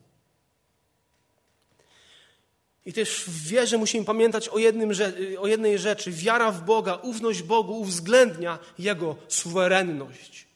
I 2.87 2.93
też 2.93 3.25
w 3.25 3.49
wierze 3.49 3.79
musimy 3.79 4.05
pamiętać 4.05 4.49
o, 4.49 4.59
jednym, 4.59 4.91
o 5.39 5.47
jednej 5.47 5.79
rzeczy. 5.79 6.11
Wiara 6.11 6.53
w 6.53 6.65
Boga, 6.65 6.95
ufność 6.95 7.43
Bogu 7.43 7.81
uwzględnia 7.81 8.59
Jego 8.79 9.17
suwerenność. 9.29 10.47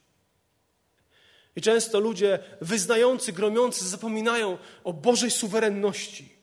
I 1.57 1.61
często 1.61 2.01
ludzie 2.01 2.39
wyznający, 2.61 3.33
gromiący 3.33 3.89
zapominają 3.89 4.59
o 4.85 4.93
Bożej 4.93 5.31
suwerenności. 5.31 6.37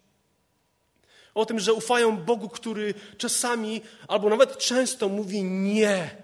O 1.34 1.46
tym, 1.46 1.60
że 1.60 1.74
ufają 1.74 2.18
Bogu, 2.18 2.50
który 2.50 2.94
czasami 3.18 3.82
albo 4.08 4.30
nawet 4.30 4.58
często 4.58 5.10
mówi 5.10 5.44
nie. 5.44 6.24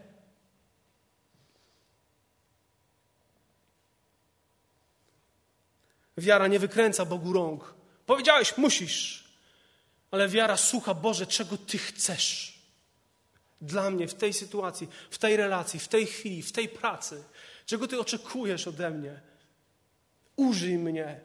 Wiara 6.17 6.47
nie 6.47 6.59
wykręca 6.59 7.05
Bogu 7.05 7.33
rąk. 7.33 7.73
Powiedziałeś, 8.05 8.57
musisz. 8.57 9.28
Ale 10.11 10.29
wiara 10.29 10.57
słucha, 10.57 10.93
Boże, 10.93 11.27
czego 11.27 11.57
Ty 11.57 11.77
chcesz 11.77 12.59
dla 13.61 13.89
mnie 13.89 14.07
w 14.07 14.13
tej 14.13 14.33
sytuacji, 14.33 14.87
w 15.09 15.17
tej 15.17 15.37
relacji, 15.37 15.79
w 15.79 15.87
tej 15.87 16.05
chwili, 16.05 16.41
w 16.41 16.51
tej 16.51 16.69
pracy. 16.69 17.23
Czego 17.65 17.87
Ty 17.87 17.99
oczekujesz 17.99 18.67
ode 18.67 18.89
mnie? 18.89 19.21
Użyj 20.35 20.77
mnie. 20.77 21.19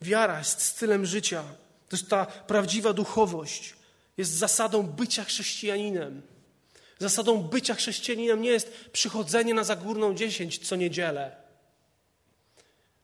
Wiara 0.00 0.38
jest 0.38 0.62
stylem 0.62 1.06
życia. 1.06 1.44
To 1.88 1.96
jest 1.96 2.08
ta 2.08 2.26
prawdziwa 2.26 2.92
duchowość. 2.92 3.74
Jest 4.16 4.32
zasadą 4.32 4.82
bycia 4.82 5.24
chrześcijaninem. 5.24 6.22
Zasadą 6.98 7.42
bycia 7.42 7.74
chrześcijaninem 7.74 8.42
nie 8.42 8.50
jest 8.50 8.84
przychodzenie 8.92 9.54
na 9.54 9.64
zagórną 9.64 10.14
dziesięć 10.14 10.68
co 10.68 10.76
niedzielę. 10.76 11.47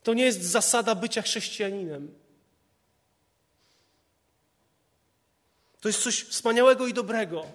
To 0.05 0.13
nie 0.13 0.25
jest 0.25 0.41
zasada 0.43 0.95
bycia 0.95 1.21
chrześcijaninem. 1.21 2.13
To 5.81 5.89
jest 5.89 6.03
coś 6.03 6.23
wspaniałego 6.23 6.87
i 6.87 6.93
dobrego. 6.93 7.45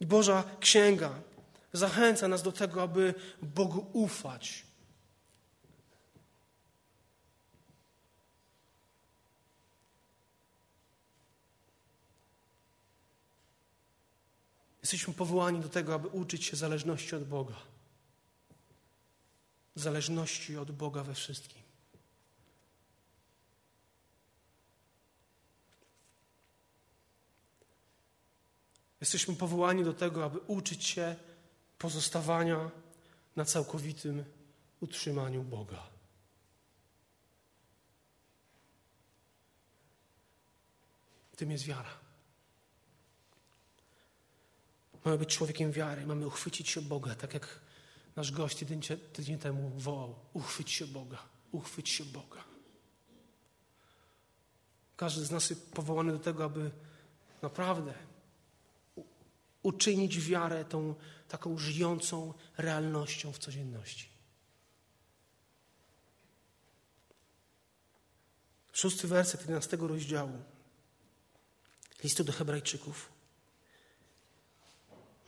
I 0.00 0.06
Boża 0.06 0.44
Księga 0.60 1.10
zachęca 1.72 2.28
nas 2.28 2.42
do 2.42 2.52
tego, 2.52 2.82
aby 2.82 3.14
Bogu 3.42 3.86
ufać. 3.92 4.62
Jesteśmy 14.82 15.14
powołani 15.14 15.60
do 15.60 15.68
tego, 15.68 15.94
aby 15.94 16.08
uczyć 16.08 16.44
się 16.44 16.56
zależności 16.56 17.16
od 17.16 17.24
Boga. 17.24 17.75
Zależności 19.76 20.56
od 20.56 20.70
Boga 20.70 21.02
we 21.02 21.14
wszystkim. 21.14 21.62
Jesteśmy 29.00 29.36
powołani 29.36 29.84
do 29.84 29.94
tego, 29.94 30.24
aby 30.24 30.38
uczyć 30.38 30.84
się 30.84 31.16
pozostawania 31.78 32.70
na 33.36 33.44
całkowitym 33.44 34.24
utrzymaniu 34.80 35.42
Boga. 35.42 35.82
Tym 41.36 41.50
jest 41.50 41.64
wiara. 41.64 41.94
Mamy 45.04 45.18
być 45.18 45.36
człowiekiem 45.36 45.72
wiary, 45.72 46.06
mamy 46.06 46.26
uchwycić 46.26 46.68
się 46.68 46.82
Boga, 46.82 47.14
tak 47.14 47.34
jak 47.34 47.65
nasz 48.16 48.32
gość 48.32 48.56
tydzień, 48.56 48.80
tydzień 49.12 49.38
temu 49.38 49.70
wołał. 49.76 50.14
Uchwyć 50.32 50.70
się 50.70 50.86
Boga, 50.86 51.18
uchwyć 51.52 51.88
się 51.88 52.04
Boga. 52.04 52.44
Każdy 54.96 55.24
z 55.24 55.30
nas 55.30 55.50
jest 55.50 55.72
powołany 55.72 56.12
do 56.12 56.18
tego, 56.18 56.44
aby 56.44 56.70
naprawdę 57.42 57.94
uczynić 59.62 60.20
wiarę 60.20 60.64
tą 60.64 60.94
taką 61.28 61.58
żyjącą 61.58 62.34
realnością 62.56 63.32
w 63.32 63.38
codzienności. 63.38 64.08
Szósty 68.72 69.08
werset 69.08 69.40
11 69.40 69.76
rozdziału 69.76 70.42
listu 72.02 72.24
do 72.24 72.32
Hebrajczyków 72.32 73.12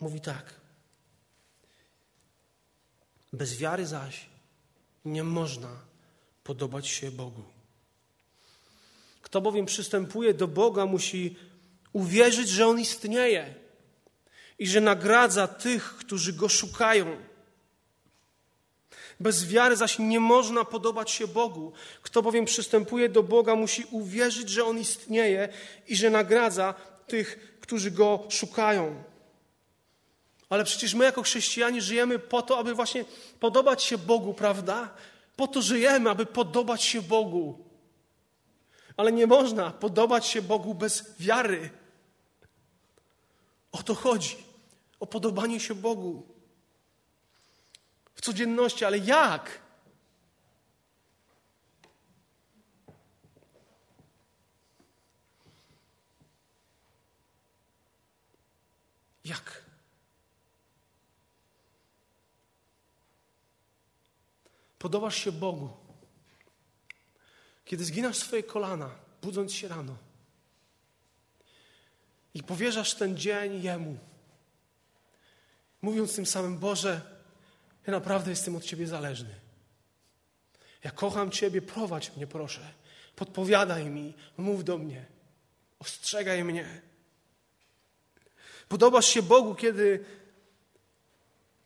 mówi 0.00 0.20
tak. 0.20 0.67
Bez 3.32 3.56
wiary 3.56 3.86
zaś 3.86 4.26
nie 5.04 5.24
można 5.24 5.68
podobać 6.44 6.88
się 6.88 7.10
Bogu. 7.10 7.42
Kto 9.22 9.40
bowiem 9.40 9.66
przystępuje 9.66 10.34
do 10.34 10.48
Boga, 10.48 10.86
musi 10.86 11.36
uwierzyć, 11.92 12.48
że 12.48 12.66
On 12.66 12.80
istnieje 12.80 13.54
i 14.58 14.66
że 14.66 14.80
nagradza 14.80 15.48
tych, 15.48 15.96
którzy 15.96 16.32
Go 16.32 16.48
szukają. 16.48 17.16
Bez 19.20 19.46
wiary 19.46 19.76
zaś 19.76 19.98
nie 19.98 20.20
można 20.20 20.64
podobać 20.64 21.10
się 21.10 21.26
Bogu. 21.26 21.72
Kto 22.02 22.22
bowiem 22.22 22.44
przystępuje 22.44 23.08
do 23.08 23.22
Boga, 23.22 23.54
musi 23.54 23.84
uwierzyć, 23.90 24.48
że 24.48 24.64
On 24.64 24.78
istnieje 24.78 25.48
i 25.86 25.96
że 25.96 26.10
nagradza 26.10 26.74
tych, 27.06 27.58
którzy 27.60 27.90
Go 27.90 28.24
szukają. 28.28 29.04
Ale 30.48 30.64
przecież 30.64 30.94
my, 30.94 31.04
jako 31.04 31.22
chrześcijanie, 31.22 31.82
żyjemy 31.82 32.18
po 32.18 32.42
to, 32.42 32.58
aby 32.58 32.74
właśnie 32.74 33.04
podobać 33.40 33.82
się 33.82 33.98
Bogu, 33.98 34.34
prawda? 34.34 34.94
Po 35.36 35.48
to 35.48 35.62
żyjemy, 35.62 36.10
aby 36.10 36.26
podobać 36.26 36.82
się 36.82 37.02
Bogu. 37.02 37.64
Ale 38.96 39.12
nie 39.12 39.26
można 39.26 39.70
podobać 39.70 40.26
się 40.26 40.42
Bogu 40.42 40.74
bez 40.74 41.20
wiary. 41.20 41.70
O 43.72 43.82
to 43.82 43.94
chodzi. 43.94 44.36
O 45.00 45.06
podobanie 45.06 45.60
się 45.60 45.74
Bogu. 45.74 46.26
W 48.14 48.20
codzienności, 48.20 48.84
ale 48.84 48.98
jak? 48.98 49.60
Jak? 59.24 59.57
Podobasz 64.78 65.16
się 65.16 65.32
Bogu. 65.32 65.70
Kiedy 67.64 67.84
zginasz 67.84 68.16
swoje 68.16 68.42
kolana, 68.42 68.90
budząc 69.22 69.52
się 69.52 69.68
rano 69.68 69.96
i 72.34 72.42
powierzasz 72.42 72.94
ten 72.94 73.16
dzień 73.16 73.62
Jemu, 73.62 73.98
mówiąc 75.82 76.16
tym 76.16 76.26
samym, 76.26 76.58
Boże, 76.58 77.00
ja 77.86 77.92
naprawdę 77.92 78.30
jestem 78.30 78.56
od 78.56 78.64
Ciebie 78.64 78.86
zależny. 78.86 79.34
Ja 80.84 80.90
kocham 80.90 81.30
Ciebie, 81.30 81.62
prowadź 81.62 82.16
mnie, 82.16 82.26
proszę. 82.26 82.72
Podpowiadaj 83.16 83.84
mi, 83.84 84.14
mów 84.36 84.64
do 84.64 84.78
mnie, 84.78 85.06
ostrzegaj 85.78 86.44
mnie. 86.44 86.80
Podobasz 88.68 89.06
się 89.06 89.22
Bogu, 89.22 89.54
kiedy, 89.54 90.04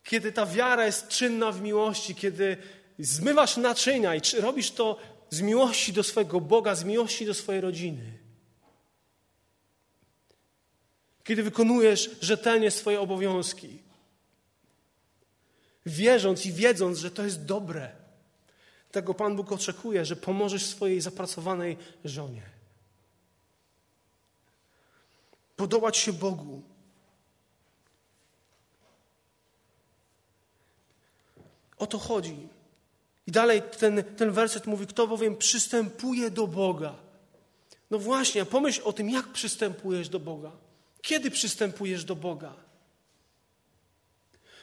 kiedy 0.03 0.31
ta 0.31 0.45
wiara 0.45 0.85
jest 0.85 1.07
czynna 1.07 1.51
w 1.51 1.61
miłości, 1.61 2.15
kiedy 2.15 2.57
zmywasz 2.99 3.57
naczynia 3.57 4.15
i 4.15 4.21
czy 4.21 4.41
robisz 4.41 4.71
to 4.71 4.97
z 5.29 5.41
miłości 5.41 5.93
do 5.93 6.03
swojego 6.03 6.41
Boga, 6.41 6.75
z 6.75 6.83
miłości 6.83 7.25
do 7.25 7.33
swojej 7.33 7.61
rodziny. 7.61 8.17
Kiedy 11.23 11.43
wykonujesz 11.43 12.09
rzetelnie 12.21 12.71
swoje 12.71 13.01
obowiązki, 13.01 13.79
wierząc 15.85 16.45
i 16.45 16.53
wiedząc, 16.53 16.97
że 16.97 17.11
to 17.11 17.23
jest 17.23 17.45
dobre. 17.45 17.91
Tego 18.91 19.13
Pan 19.13 19.35
Bóg 19.35 19.51
oczekuje, 19.51 20.05
że 20.05 20.15
pomożesz 20.15 20.65
swojej 20.65 21.01
zapracowanej 21.01 21.77
żonie. 22.05 22.41
Podobać 25.55 25.97
się 25.97 26.13
Bogu. 26.13 26.61
O 31.77 31.87
to 31.87 31.99
chodzi. 31.99 32.52
I 33.27 33.31
dalej 33.31 33.61
ten, 33.79 34.03
ten 34.17 34.31
werset 34.31 34.67
mówi, 34.67 34.87
kto 34.87 35.07
bowiem 35.07 35.37
przystępuje 35.37 36.31
do 36.31 36.47
Boga. 36.47 36.95
No 37.91 37.99
właśnie, 37.99 38.45
pomyśl 38.45 38.81
o 38.83 38.93
tym, 38.93 39.09
jak 39.09 39.27
przystępujesz 39.27 40.09
do 40.09 40.19
Boga. 40.19 40.51
Kiedy 41.01 41.31
przystępujesz 41.31 42.03
do 42.03 42.15
Boga? 42.15 42.53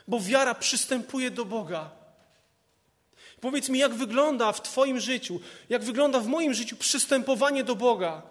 Bo 0.09 0.21
wiara 0.21 0.55
przystępuje 0.55 1.31
do 1.31 1.45
Boga. 1.45 1.91
Powiedz 3.41 3.69
mi, 3.69 3.79
jak 3.79 3.95
wygląda 3.95 4.53
w 4.53 4.63
Twoim 4.63 5.01
życiu, 5.01 5.41
jak 5.69 5.85
wygląda 5.85 6.21
w 6.21 6.27
moim 6.27 6.55
życiu 6.55 6.77
przystępowanie 6.77 7.65
do 7.65 7.77
Boga. 7.77 8.23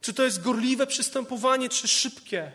Czy 0.00 0.14
to 0.14 0.24
jest 0.24 0.42
gorliwe 0.42 0.86
przystępowanie, 0.86 1.68
czy 1.68 1.88
szybkie? 1.88 2.52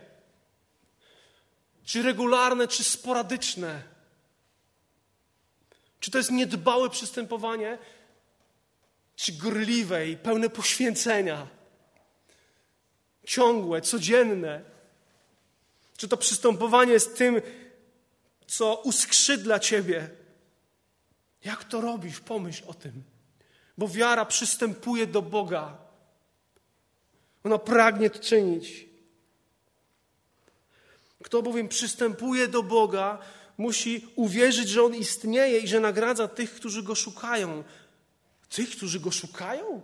Czy 1.88 2.03
regularne, 2.03 2.67
czy 2.67 2.83
sporadyczne? 2.83 3.83
Czy 5.99 6.11
to 6.11 6.17
jest 6.17 6.31
niedbałe 6.31 6.89
przystępowanie, 6.89 7.77
czy 9.15 9.33
gorliwe 9.33 10.09
i 10.09 10.17
pełne 10.17 10.49
poświęcenia? 10.49 11.47
Ciągłe, 13.25 13.81
codzienne? 13.81 14.61
Czy 15.97 16.07
to 16.07 16.17
przystępowanie 16.17 16.93
jest 16.93 17.17
tym, 17.17 17.41
co 18.47 18.75
uskrzydla 18.75 19.59
Ciebie? 19.59 20.09
Jak 21.43 21.63
to 21.63 21.81
robisz? 21.81 22.19
Pomyśl 22.19 22.63
o 22.67 22.73
tym. 22.73 23.03
Bo 23.77 23.88
wiara 23.88 24.25
przystępuje 24.25 25.07
do 25.07 25.21
Boga. 25.21 25.77
Ona 27.43 27.57
pragnie 27.57 28.09
to 28.09 28.19
czynić. 28.19 28.88
Kto 31.28 31.41
bowiem 31.41 31.67
przystępuje 31.67 32.47
do 32.47 32.63
Boga, 32.63 33.17
musi 33.57 34.07
uwierzyć, 34.15 34.69
że 34.69 34.84
On 34.84 34.95
istnieje 34.95 35.59
i 35.59 35.67
że 35.67 35.80
nagradza 35.80 36.28
tych, 36.28 36.53
którzy 36.53 36.84
Go 36.84 36.95
szukają. 36.95 37.63
Tych, 38.49 38.71
którzy 38.71 38.99
Go 38.99 39.11
szukają? 39.11 39.82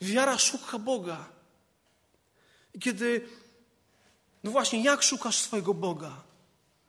Wiara 0.00 0.38
szuka 0.38 0.78
Boga. 0.78 1.24
I 2.74 2.78
kiedy, 2.78 3.28
no 4.44 4.50
właśnie, 4.50 4.82
jak 4.82 5.02
szukasz 5.02 5.36
swojego 5.36 5.74
Boga? 5.74 6.22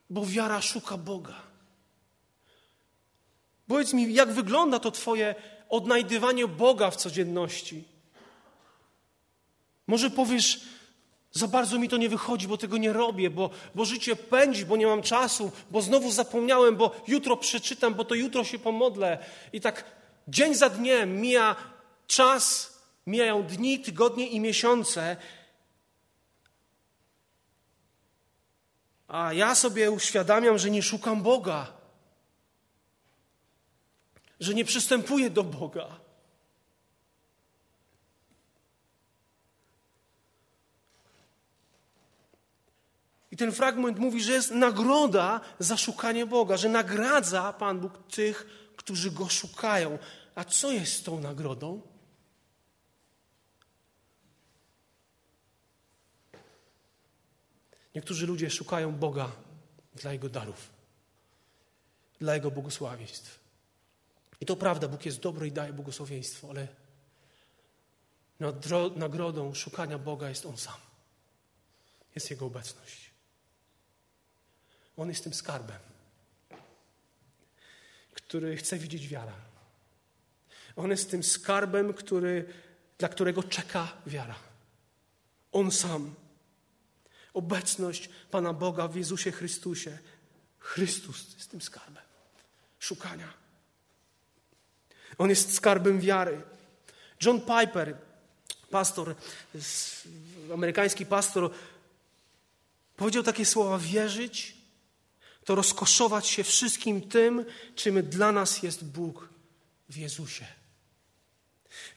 Bo 0.09 0.25
wiara 0.25 0.61
szuka 0.61 0.97
Boga. 0.97 1.41
Powiedz 3.67 3.93
mi, 3.93 4.13
jak 4.13 4.31
wygląda 4.31 4.79
to 4.79 4.91
Twoje 4.91 5.35
odnajdywanie 5.69 6.47
Boga 6.47 6.91
w 6.91 6.95
codzienności? 6.95 7.83
Może 9.87 10.09
powiesz, 10.09 10.61
za 11.34 11.47
bardzo 11.47 11.79
mi 11.79 11.89
to 11.89 11.97
nie 11.97 12.09
wychodzi, 12.09 12.47
bo 12.47 12.57
tego 12.57 12.77
nie 12.77 12.93
robię, 12.93 13.29
bo, 13.29 13.49
bo 13.75 13.86
życie 13.86 14.15
pędzi, 14.15 14.65
bo 14.65 14.77
nie 14.77 14.88
mam 14.88 15.01
czasu, 15.01 15.51
bo 15.71 15.81
znowu 15.81 16.11
zapomniałem, 16.11 16.75
bo 16.75 16.95
jutro 17.07 17.38
przeczytam, 17.38 17.93
bo 17.93 18.05
to 18.05 18.15
jutro 18.15 18.43
się 18.43 18.59
pomodlę. 18.59 19.25
I 19.53 19.61
tak 19.61 19.84
dzień 20.27 20.55
za 20.55 20.69
dniem 20.69 21.21
mija 21.21 21.55
czas, 22.07 22.73
mijają 23.07 23.43
dni, 23.43 23.79
tygodnie 23.79 24.27
i 24.27 24.39
miesiące. 24.39 25.17
A 29.07 29.34
ja 29.34 29.55
sobie 29.55 29.91
uświadamiam, 29.91 30.57
że 30.57 30.69
nie 30.69 30.81
szukam 30.81 31.21
Boga, 31.21 31.67
że 34.39 34.53
nie 34.53 34.65
przystępuję 34.65 35.29
do 35.29 35.43
Boga. 35.43 36.02
I 43.34 43.38
ten 43.38 43.51
fragment 43.51 43.99
mówi, 43.99 44.23
że 44.23 44.31
jest 44.31 44.51
nagroda 44.51 45.41
za 45.59 45.77
szukanie 45.77 46.25
Boga, 46.25 46.57
że 46.57 46.69
nagradza 46.69 47.53
Pan 47.53 47.79
Bóg 47.79 48.07
tych, 48.07 48.45
którzy 48.75 49.11
Go 49.11 49.29
szukają. 49.29 49.99
A 50.36 50.43
co 50.43 50.71
jest 50.71 50.93
z 50.93 51.03
tą 51.03 51.19
nagrodą? 51.19 51.81
Niektórzy 57.95 58.27
ludzie 58.27 58.49
szukają 58.49 58.95
Boga 58.95 59.31
dla 59.95 60.13
Jego 60.13 60.29
darów, 60.29 60.69
dla 62.19 62.34
Jego 62.34 62.51
błogosławieństw. 62.51 63.39
I 64.41 64.45
to 64.45 64.55
prawda, 64.55 64.88
Bóg 64.88 65.05
jest 65.05 65.19
dobry 65.19 65.47
i 65.47 65.51
daje 65.51 65.73
błogosławieństwo, 65.73 66.49
ale 66.49 66.67
nagrodą 68.95 69.53
szukania 69.53 69.97
Boga 69.97 70.29
jest 70.29 70.45
On 70.45 70.57
sam. 70.57 70.79
Jest 72.15 72.31
Jego 72.31 72.45
obecność. 72.45 73.02
On 74.97 75.09
jest 75.09 75.23
tym 75.23 75.33
skarbem, 75.33 75.79
który 78.13 78.57
chce 78.57 78.77
widzieć 78.77 79.07
wiara. 79.07 79.35
On 80.75 80.91
jest 80.91 81.11
tym 81.11 81.23
skarbem, 81.23 81.93
który, 81.93 82.53
dla 82.97 83.09
którego 83.09 83.43
czeka 83.43 83.91
wiara. 84.05 84.35
On 85.51 85.71
sam. 85.71 86.15
Obecność 87.33 88.09
Pana 88.31 88.53
Boga 88.53 88.87
w 88.87 88.95
Jezusie 88.95 89.31
Chrystusie. 89.31 89.97
Chrystus 90.59 91.33
jest 91.35 91.51
tym 91.51 91.61
skarbem 91.61 92.03
szukania. 92.79 93.33
On 95.17 95.29
jest 95.29 95.53
skarbem 95.53 95.99
wiary. 95.99 96.41
John 97.21 97.41
Piper, 97.41 97.97
pastor, 98.69 99.15
amerykański 100.53 101.05
pastor, 101.05 101.51
powiedział 102.97 103.23
takie 103.23 103.45
słowa: 103.45 103.77
wierzyć 103.77 104.62
to 105.45 105.55
rozkoszować 105.55 106.27
się 106.27 106.43
wszystkim 106.43 107.09
tym, 107.09 107.45
czym 107.75 108.03
dla 108.03 108.31
nas 108.31 108.63
jest 108.63 108.85
Bóg 108.85 109.29
w 109.89 109.97
Jezusie. 109.97 110.45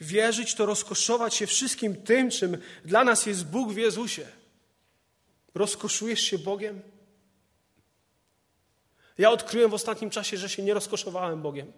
Wierzyć 0.00 0.54
to 0.54 0.66
rozkoszować 0.66 1.34
się 1.34 1.46
wszystkim 1.46 2.02
tym, 2.02 2.30
czym 2.30 2.58
dla 2.84 3.04
nas 3.04 3.26
jest 3.26 3.46
Bóg 3.46 3.72
w 3.72 3.76
Jezusie. 3.76 4.26
Rozkoszujesz 5.54 6.20
się 6.20 6.38
Bogiem? 6.38 6.82
Ja 9.18 9.30
odkryłem 9.30 9.70
w 9.70 9.74
ostatnim 9.74 10.10
czasie, 10.10 10.36
że 10.36 10.48
się 10.48 10.62
nie 10.62 10.74
rozkoszowałem 10.74 11.42
Bogiem. 11.42 11.72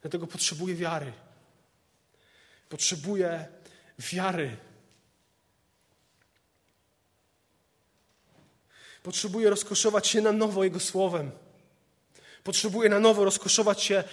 Dlatego 0.00 0.26
potrzebuję 0.26 0.74
wiary. 0.74 1.12
Potrzebuję 2.68 3.48
wiary 3.98 4.56
Potrzebuje 9.02 9.50
rozkoszować 9.50 10.08
się 10.08 10.20
na 10.20 10.32
nowo 10.32 10.64
Jego 10.64 10.80
Słowem. 10.80 11.30
Potrzebuje 12.44 12.88
na 12.88 13.00
nowo 13.00 13.24
rozkoszować 13.24 13.82
się 13.82 14.04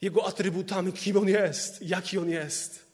Jego 0.00 0.26
atrybutami, 0.26 0.92
kim 0.92 1.16
On 1.16 1.28
jest, 1.28 1.82
jaki 1.82 2.18
On 2.18 2.30
jest. 2.30 2.86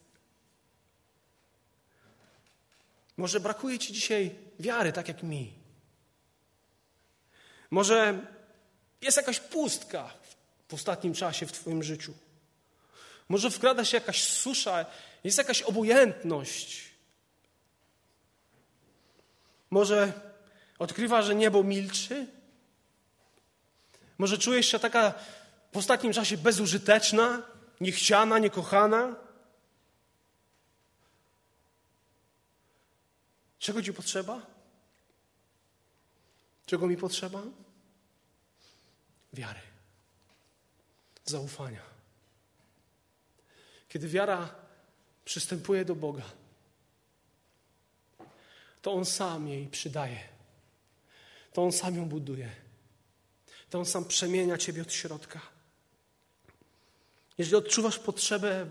Może 3.17 3.41
brakuje 3.41 3.79
Ci 3.79 3.93
dzisiaj 3.93 4.35
wiary, 4.61 4.93
tak 4.93 5.09
jak 5.09 5.23
mi. 5.23 5.53
Może 7.71 8.27
jest 9.01 9.17
jakaś 9.17 9.41
pustka 9.41 10.11
w 10.69 10.75
ostatnim 10.75 11.15
czasie 11.15 11.47
w 11.47 11.53
Twoim 11.53 11.83
życiu. 11.83 12.15
Może 13.29 13.51
wkrada 13.51 13.85
się 13.85 13.97
jakaś 13.97 14.25
susza, 14.25 14.87
jest 15.25 15.39
jakaś 15.39 15.63
obojętność. 15.63 16.91
Może 19.71 20.13
Odkrywa, 20.83 21.23
że 21.23 21.35
niebo 21.35 21.63
milczy? 21.63 22.27
Może 24.19 24.39
czujesz 24.39 24.67
się 24.67 24.79
taka 24.79 25.15
w 25.73 25.77
ostatnim 25.77 26.13
czasie 26.13 26.37
bezużyteczna, 26.37 27.43
niechciana, 27.81 28.39
niekochana? 28.39 29.17
Czego 33.59 33.83
ci 33.83 33.93
potrzeba? 33.93 34.47
Czego 36.67 36.87
mi 36.87 36.97
potrzeba? 36.97 37.43
Wiary, 39.33 39.61
zaufania. 41.25 41.83
Kiedy 43.89 44.09
wiara 44.09 44.55
przystępuje 45.25 45.85
do 45.85 45.95
Boga, 45.95 46.25
to 48.83 48.93
On 48.93 49.05
sam 49.05 49.49
jej 49.49 49.67
przydaje 49.67 50.32
to 51.53 51.63
On 51.63 51.73
sam 51.73 51.97
ją 51.97 52.09
buduje. 52.09 52.51
To 53.71 53.79
On 53.79 53.87
sam 53.87 54.05
przemienia 54.05 54.59
Ciebie 54.59 54.83
od 54.83 54.93
środka. 54.93 55.41
Jeżeli 57.39 57.57
odczuwasz 57.57 57.99
potrzebę 57.99 58.71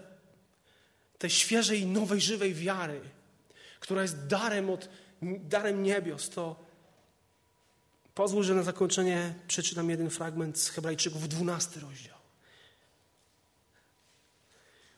tej 1.18 1.30
świeżej, 1.30 1.86
nowej, 1.86 2.22
żywej 2.22 2.54
wiary, 2.54 3.02
która 3.80 4.02
jest 4.02 4.28
darem, 4.28 4.70
od, 4.70 4.90
darem 5.22 5.84
niebios, 5.84 6.30
to 6.30 6.66
pozwól, 8.16 8.44
że 8.44 8.56
na 8.56 8.64
zakończenie 8.64 9.34
przeczytam 9.48 9.90
jeden 9.90 10.10
fragment 10.10 10.60
z 10.60 10.70
Hebrajczyków, 10.70 11.28
12 11.28 11.80
rozdział. 11.80 12.18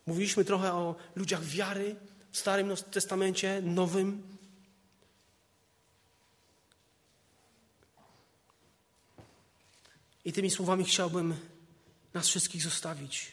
Mówiliśmy 0.06 0.46
trochę 0.46 0.74
o 0.74 0.96
ludziach 1.16 1.44
wiary 1.44 1.96
w 2.32 2.38
Starym 2.38 2.76
Testamencie, 2.92 3.62
Nowym. 3.62 4.33
I 10.26 10.34
tymi 10.34 10.52
słowami 10.52 10.86
chciałbym 10.86 11.36
nas 12.14 12.28
wszystkich 12.28 12.64
zostawić. 12.64 13.32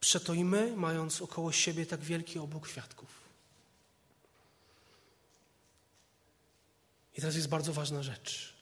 Przeto 0.00 0.34
i 0.34 0.44
my, 0.44 0.76
mając 0.76 1.22
około 1.22 1.52
siebie 1.52 1.86
tak 1.86 2.00
wielki 2.00 2.38
obłok 2.38 2.68
świadków. 2.68 3.08
I 7.16 7.20
teraz 7.20 7.36
jest 7.36 7.48
bardzo 7.48 7.72
ważna 7.72 8.02
rzecz. 8.02 8.54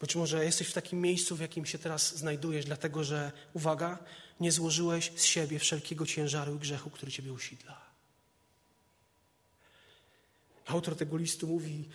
Być 0.00 0.16
może 0.16 0.44
jesteś 0.44 0.68
w 0.68 0.72
takim 0.72 1.00
miejscu, 1.00 1.36
w 1.36 1.40
jakim 1.40 1.66
się 1.66 1.78
teraz 1.78 2.16
znajdujesz, 2.16 2.64
dlatego 2.64 3.04
że, 3.04 3.32
uwaga, 3.52 3.98
nie 4.40 4.52
złożyłeś 4.52 5.12
z 5.16 5.24
siebie 5.24 5.58
wszelkiego 5.58 6.06
ciężaru 6.06 6.54
i 6.54 6.58
grzechu, 6.58 6.90
który 6.90 7.12
ciebie 7.12 7.32
usidla. 7.32 7.87
Autor 10.68 10.96
tego 10.96 11.16
listu 11.16 11.46
mówi, 11.46 11.88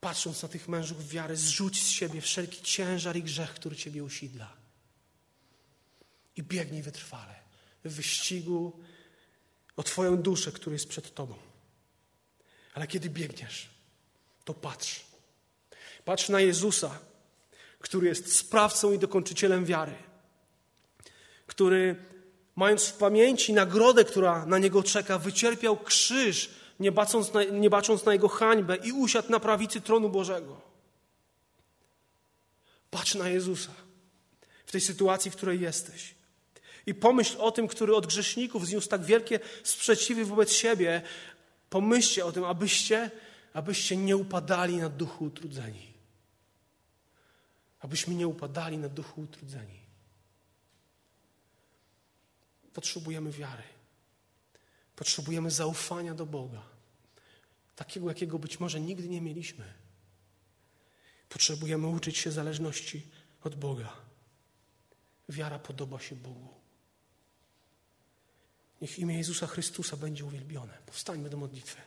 patrząc 0.00 0.42
na 0.42 0.48
tych 0.48 0.68
mężów 0.68 1.08
wiary, 1.08 1.36
zrzuć 1.36 1.82
z 1.82 1.88
siebie 1.88 2.20
wszelki 2.20 2.62
ciężar 2.62 3.16
i 3.16 3.22
grzech, 3.22 3.54
który 3.54 3.76
ciebie 3.76 4.04
usidla. 4.04 4.56
I 6.36 6.42
biegnij 6.42 6.82
wytrwale 6.82 7.34
w 7.84 7.94
wyścigu 7.94 8.80
o 9.76 9.82
Twoją 9.82 10.16
duszę, 10.16 10.52
który 10.52 10.74
jest 10.74 10.88
przed 10.88 11.14
Tobą. 11.14 11.34
Ale 12.74 12.86
kiedy 12.86 13.10
biegniesz, 13.10 13.70
to 14.44 14.54
patrz. 14.54 15.04
Patrz 16.04 16.28
na 16.28 16.40
Jezusa, 16.40 16.98
który 17.78 18.08
jest 18.08 18.36
sprawcą 18.36 18.92
i 18.92 18.98
dokończycielem 18.98 19.64
wiary, 19.64 19.94
który, 21.46 21.96
mając 22.56 22.84
w 22.84 22.92
pamięci 22.92 23.52
nagrodę, 23.52 24.04
która 24.04 24.46
na 24.46 24.58
niego 24.58 24.82
czeka, 24.82 25.18
wycierpiał 25.18 25.76
krzyż, 25.76 26.50
nie 26.80 26.92
bacząc 26.92 27.32
na, 27.32 27.44
nie 27.44 27.70
bacząc 27.70 28.04
na 28.04 28.12
jego 28.12 28.28
hańbę 28.28 28.76
i 28.76 28.92
usiadł 28.92 29.30
na 29.30 29.40
prawicy 29.40 29.80
tronu 29.80 30.08
Bożego. 30.08 30.60
Patrz 32.90 33.14
na 33.14 33.28
Jezusa 33.28 33.72
w 34.66 34.72
tej 34.72 34.80
sytuacji, 34.80 35.30
w 35.30 35.36
której 35.36 35.60
jesteś. 35.60 36.14
I 36.86 36.94
pomyśl 36.94 37.36
o 37.40 37.52
tym, 37.52 37.68
który 37.68 37.94
od 37.96 38.06
grzeszników 38.06 38.66
zniósł 38.66 38.88
tak 38.88 39.04
wielkie 39.04 39.40
sprzeciwy 39.62 40.24
wobec 40.24 40.52
siebie. 40.52 41.02
Pomyślcie 41.70 42.26
o 42.26 42.32
tym, 42.32 42.44
abyście, 42.44 43.10
abyście 43.52 43.96
nie 43.96 44.16
upadali 44.16 44.76
na 44.76 44.88
duchu 44.88 45.24
utrudzeni. 45.24 45.92
Abyśmy 47.80 48.14
nie 48.14 48.28
upadali 48.28 48.78
na 48.78 48.88
duchu 48.88 49.20
utrudzeni. 49.20 49.80
Potrzebujemy 52.74 53.30
wiary. 53.30 53.75
Potrzebujemy 54.96 55.50
zaufania 55.50 56.14
do 56.14 56.26
Boga. 56.26 56.62
Takiego, 57.76 58.08
jakiego 58.08 58.38
być 58.38 58.60
może 58.60 58.80
nigdy 58.80 59.08
nie 59.08 59.20
mieliśmy. 59.20 59.64
Potrzebujemy 61.28 61.86
uczyć 61.86 62.18
się 62.18 62.32
zależności 62.32 63.06
od 63.44 63.54
Boga. 63.54 63.92
Wiara 65.28 65.58
podoba 65.58 66.00
się 66.00 66.16
Bogu. 66.16 66.54
Niech 68.80 68.98
imię 68.98 69.16
Jezusa 69.18 69.46
Chrystusa 69.46 69.96
będzie 69.96 70.24
uwielbione. 70.24 70.78
Powstańmy 70.86 71.30
do 71.30 71.36
modlitwy. 71.36 71.85